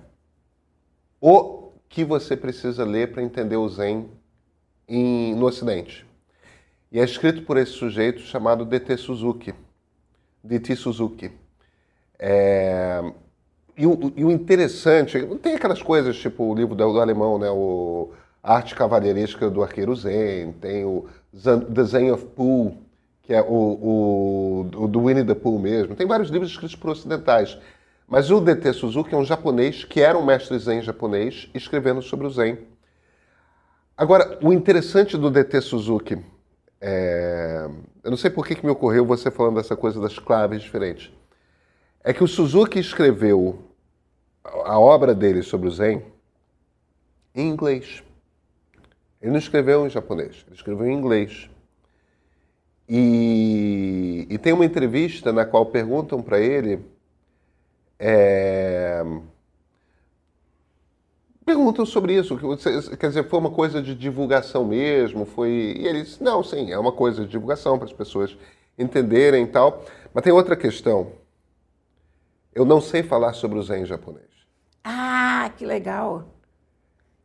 o 1.22 1.72
que 1.88 2.04
você 2.04 2.36
precisa 2.36 2.84
ler 2.84 3.12
para 3.12 3.24
entender 3.24 3.56
o 3.56 3.70
Zen 3.70 4.10
em, 4.88 5.34
no 5.36 5.46
Ocidente. 5.46 6.06
E 6.92 7.00
é 7.00 7.04
escrito 7.04 7.44
por 7.44 7.58
esse 7.58 7.72
sujeito 7.72 8.20
chamado 8.20 8.66
D.T. 8.66 8.98
Suzuki. 8.98 9.56
D.T. 10.44 10.76
Suzuki. 10.76 11.32
É... 12.20 13.02
E, 13.76 13.88
o, 13.88 14.14
e, 14.16 14.24
o, 14.24 14.32
interessante, 14.32 15.20
tem 15.42 15.56
aquelas 15.56 15.82
coisas 15.82 16.18
tipo 16.18 16.44
o 16.44 16.56
livro 16.56 16.76
do, 16.76 16.94
do 16.94 17.00
alemão, 17.00 17.40
né? 17.40 17.50
O 17.50 18.12
Arte 18.42 18.76
Cavalheiresca 18.76 19.50
do 19.50 19.64
Arqueiro 19.64 19.96
Zen, 19.96 20.54
tem 20.54 20.86
o 20.86 21.08
The 21.74 21.84
Zen 21.84 22.12
of 22.12 22.26
Pooh, 22.36 22.78
que 23.24 23.34
é 23.34 23.42
o, 23.42 24.68
o, 24.76 24.88
do 24.88 25.06
Winnie 25.06 25.26
the 25.26 25.34
Pooh 25.34 25.58
mesmo. 25.58 25.96
Tem 25.96 26.06
vários 26.06 26.30
livros 26.30 26.52
escritos 26.52 26.76
por 26.76 26.92
ocidentais. 26.92 27.58
Mas 28.08 28.30
o 28.30 28.42
D.T. 28.42 28.74
Suzuki 28.74 29.16
é 29.16 29.18
um 29.18 29.26
japonês 29.26 29.86
que 29.86 30.02
era 30.02 30.18
um 30.18 30.26
mestre 30.26 30.60
zen 30.60 30.82
japonês 30.82 31.50
escrevendo 31.54 32.02
sobre 32.02 32.28
o 32.28 32.30
zen. 32.30 32.60
Agora, 33.98 34.38
o 34.42 34.52
interessante 34.52 35.18
do 35.18 35.32
D.T. 35.32 35.62
Suzuki, 35.62 36.20
é... 36.82 37.68
eu 38.04 38.12
não 38.12 38.18
sei 38.18 38.30
por 38.30 38.46
que, 38.46 38.56
que 38.56 38.66
me 38.66 38.72
ocorreu 38.72 39.06
você 39.06 39.32
falando 39.32 39.56
dessa 39.56 39.76
coisa 39.76 40.02
das 40.02 40.20
claves 40.20 40.62
diferentes, 40.62 41.12
é 42.04 42.14
que 42.14 42.24
o 42.24 42.28
Suzuki 42.28 42.80
escreveu 42.80 43.60
a 44.44 44.78
obra 44.78 45.16
dele 45.16 45.42
sobre 45.42 45.68
o 45.68 45.72
zen 45.72 46.04
em 47.34 47.50
inglês. 47.50 48.04
Ele 49.22 49.32
não 49.32 49.40
escreveu 49.40 49.86
em 49.86 49.90
japonês, 49.90 50.44
ele 50.46 50.56
escreveu 50.56 50.86
em 50.86 50.94
inglês. 50.94 51.50
E, 52.90 54.28
e 54.30 54.38
tem 54.38 54.52
uma 54.52 54.66
entrevista 54.66 55.32
na 55.32 55.46
qual 55.46 55.66
perguntam 55.68 56.22
para 56.22 56.40
ele 56.40 56.84
é... 57.98 59.02
Perguntam 61.46 61.86
sobre 61.86 62.18
isso, 62.18 62.38
quer 62.98 63.08
dizer, 63.08 63.28
foi 63.28 63.40
uma 63.40 63.52
coisa 63.52 63.82
de 63.82 63.94
divulgação 63.96 64.66
mesmo? 64.66 65.26
Foi 65.26 65.50
e 65.78 65.88
eles 65.88 66.20
não, 66.20 66.42
sim, 66.42 66.72
é 66.72 66.80
uma 66.80 66.92
coisa 66.92 67.24
de 67.24 67.32
divulgação 67.32 67.78
para 67.78 67.86
as 67.86 67.94
pessoas 67.94 68.38
entenderem 68.78 69.44
e 69.44 69.48
tal. 69.48 69.84
Mas 70.14 70.24
tem 70.24 70.32
outra 70.32 70.56
questão. 70.56 71.12
Eu 72.56 72.66
não 72.66 72.80
sei 72.80 73.04
falar 73.04 73.34
sobre 73.34 73.58
o 73.58 73.64
Zen 73.64 73.86
japonês. 73.86 74.28
Ah, 74.84 75.52
que 75.58 75.66
legal! 75.66 76.28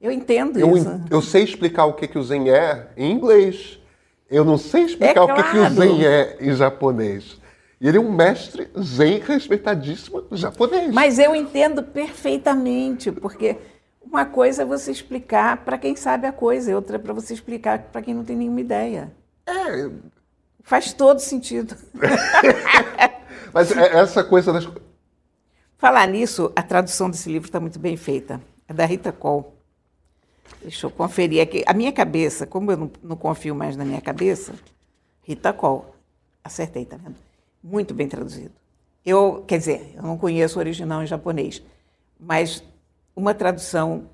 Eu 0.01 0.13
entendo 0.13 0.59
eu, 0.59 0.77
isso. 0.77 1.03
Eu 1.11 1.21
sei 1.21 1.43
explicar 1.43 1.87
o 1.87 1.95
que, 1.95 2.07
que 2.07 2.19
o 2.19 2.23
Zen 2.23 2.51
é 2.51 2.89
em 2.97 3.11
inglês. 3.11 3.79
Eu 4.31 4.45
não 4.45 4.57
sei 4.57 4.83
explicar 4.85 5.21
é 5.21 5.25
o 5.25 5.35
que, 5.35 5.43
que 5.43 5.59
o 5.59 5.71
Zen 5.71 6.07
é 6.07 6.37
em 6.41 6.55
japonês. 6.55 7.39
E 7.81 7.89
ele 7.89 7.97
é 7.97 8.01
um 8.01 8.11
mestre 8.11 8.69
zen 8.81 9.21
respeitadíssimo 9.21 10.27
japonês. 10.33 10.93
Mas 10.93 11.19
eu 11.19 11.35
entendo 11.35 11.83
perfeitamente, 11.83 13.13
porque 13.13 13.57
uma 14.03 14.25
coisa 14.25 14.63
é 14.63 14.65
você 14.65 14.91
explicar 14.91 15.59
para 15.59 15.79
quem 15.79 15.95
sabe 15.95 16.27
a 16.27 16.33
coisa, 16.33 16.75
outra 16.75 16.97
é 16.97 16.99
para 16.99 17.13
você 17.13 17.35
explicar 17.35 17.79
para 17.93 18.03
quem 18.03 18.15
não 18.15 18.25
tem 18.25 18.37
nenhuma 18.37 18.61
ideia. 18.61 19.13
É. 19.47 19.91
Faz 20.63 20.93
todo 20.93 21.21
sentido. 21.21 21.77
Mas 23.55 23.71
é 23.71 23.97
essa 23.99 24.25
coisa 24.25 24.53
das. 24.53 24.69
Falar 25.79 26.09
nisso, 26.09 26.53
a 26.57 26.63
tradução 26.63 27.09
desse 27.09 27.31
livro 27.31 27.47
está 27.47 27.61
muito 27.61 27.79
bem 27.79 27.97
feita. 27.97 28.43
É 28.67 28.75
da 28.75 28.85
Rita 28.85 29.13
Cole. 29.13 29.47
Deixa 30.61 30.87
eu 30.87 30.91
conferir 30.91 31.41
aqui. 31.41 31.63
A 31.69 31.73
minha 31.73 31.93
cabeça, 31.93 32.45
como 32.45 32.73
eu 32.73 32.77
não, 32.77 32.91
não 33.01 33.17
confio 33.17 33.55
mais 33.55 33.77
na 33.77 33.85
minha 33.85 34.01
cabeça, 34.01 34.55
Rita 35.23 35.53
Cole. 35.53 35.85
Acertei, 36.43 36.85
tá 36.85 36.97
vendo? 36.97 37.15
Muito 37.63 37.95
bem 37.95 38.09
traduzido. 38.09 38.51
Eu, 39.07 39.45
quer 39.47 39.59
dizer, 39.59 39.93
eu 39.95 40.03
não 40.03 40.19
conheço 40.19 40.59
o 40.59 40.61
original 40.61 41.01
em 41.01 41.07
japonês, 41.07 41.63
mas 42.19 42.65
uma 43.15 43.33
tradução 43.33 44.11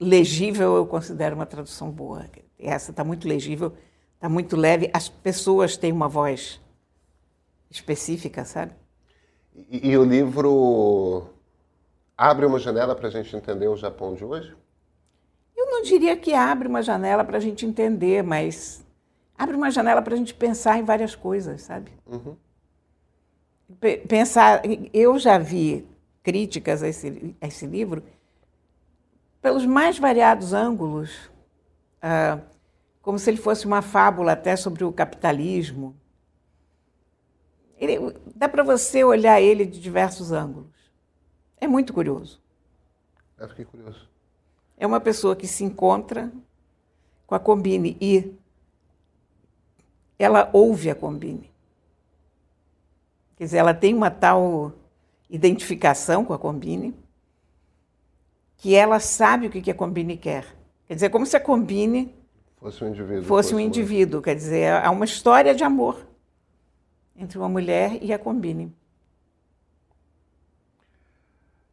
legível 0.00 0.74
eu 0.76 0.86
considero 0.86 1.36
uma 1.36 1.46
tradução 1.46 1.90
boa. 1.90 2.24
Essa 2.58 2.92
está 2.92 3.04
muito 3.04 3.28
legível, 3.28 3.74
está 4.14 4.26
muito 4.26 4.56
leve. 4.56 4.88
As 4.90 5.06
pessoas 5.06 5.76
têm 5.76 5.92
uma 5.92 6.08
voz 6.08 6.58
específica, 7.70 8.42
sabe? 8.46 8.72
E, 9.70 9.90
e 9.90 9.98
o 9.98 10.04
livro 10.04 11.28
abre 12.16 12.46
uma 12.46 12.58
janela 12.58 12.94
para 12.94 13.08
a 13.08 13.10
gente 13.10 13.34
entender 13.34 13.68
o 13.68 13.76
Japão 13.76 14.14
de 14.14 14.24
hoje? 14.24 14.54
Eu 15.56 15.66
não 15.66 15.82
diria 15.82 16.16
que 16.16 16.34
abre 16.34 16.68
uma 16.68 16.82
janela 16.82 17.24
para 17.24 17.38
a 17.38 17.40
gente 17.40 17.64
entender, 17.64 18.22
mas 18.22 18.84
abre 19.36 19.56
uma 19.56 19.70
janela 19.70 20.02
para 20.02 20.14
a 20.14 20.16
gente 20.16 20.34
pensar 20.34 20.78
em 20.78 20.84
várias 20.84 21.14
coisas, 21.14 21.62
sabe? 21.62 21.90
Uhum. 22.06 22.36
Pensar, 24.08 24.62
eu 24.92 25.18
já 25.18 25.38
vi 25.38 25.86
críticas 26.22 26.82
a 26.82 26.88
esse, 26.88 27.34
a 27.40 27.46
esse 27.46 27.66
livro 27.66 28.02
pelos 29.40 29.64
mais 29.64 29.98
variados 29.98 30.52
ângulos, 30.52 31.30
ah, 32.02 32.40
como 33.00 33.18
se 33.18 33.30
ele 33.30 33.36
fosse 33.36 33.64
uma 33.64 33.80
fábula 33.80 34.32
até 34.32 34.56
sobre 34.56 34.82
o 34.82 34.92
capitalismo. 34.92 35.94
Ele, 37.78 38.14
dá 38.34 38.48
para 38.48 38.62
você 38.62 39.04
olhar 39.04 39.40
ele 39.40 39.66
de 39.66 39.80
diversos 39.80 40.32
ângulos. 40.32 40.74
É 41.58 41.66
muito 41.66 41.92
curioso. 41.92 42.40
Eu 43.38 43.48
fiquei 43.48 43.64
curioso. 43.64 44.08
É 44.78 44.86
uma 44.86 45.00
pessoa 45.00 45.36
que 45.36 45.46
se 45.46 45.64
encontra 45.64 46.32
com 47.26 47.34
a 47.34 47.40
Combine 47.40 47.96
e 48.00 48.34
ela 50.18 50.48
ouve 50.52 50.90
a 50.90 50.94
Combine. 50.94 51.50
Quer 53.36 53.44
dizer, 53.44 53.58
ela 53.58 53.74
tem 53.74 53.94
uma 53.94 54.10
tal 54.10 54.72
identificação 55.28 56.24
com 56.24 56.32
a 56.32 56.38
Combine 56.38 56.94
que 58.56 58.74
ela 58.74 58.98
sabe 58.98 59.46
o 59.46 59.50
que 59.50 59.70
a 59.70 59.74
Combine 59.74 60.16
quer. 60.16 60.46
Quer 60.86 60.94
dizer, 60.94 61.10
como 61.10 61.26
se 61.26 61.36
a 61.36 61.40
Combine 61.40 62.14
fosse 62.56 62.82
um 62.82 62.88
indivíduo. 62.88 63.24
Fosse 63.24 63.54
um 63.54 63.60
indivíduo. 63.60 64.22
Quer 64.22 64.34
dizer, 64.34 64.72
há 64.72 64.90
uma 64.90 65.04
história 65.04 65.54
de 65.54 65.62
amor 65.62 66.06
entre 67.18 67.38
uma 67.38 67.48
mulher 67.48 68.02
e 68.02 68.12
a 68.12 68.18
Combine. 68.18 68.74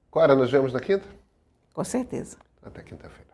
Cora, 0.09 0.35
nos 0.35 0.51
vemos 0.51 0.71
na 0.71 0.79
quinta? 0.79 1.07
Com 1.73 1.83
certeza. 1.83 2.37
Até 2.61 2.83
quinta-feira. 2.83 3.33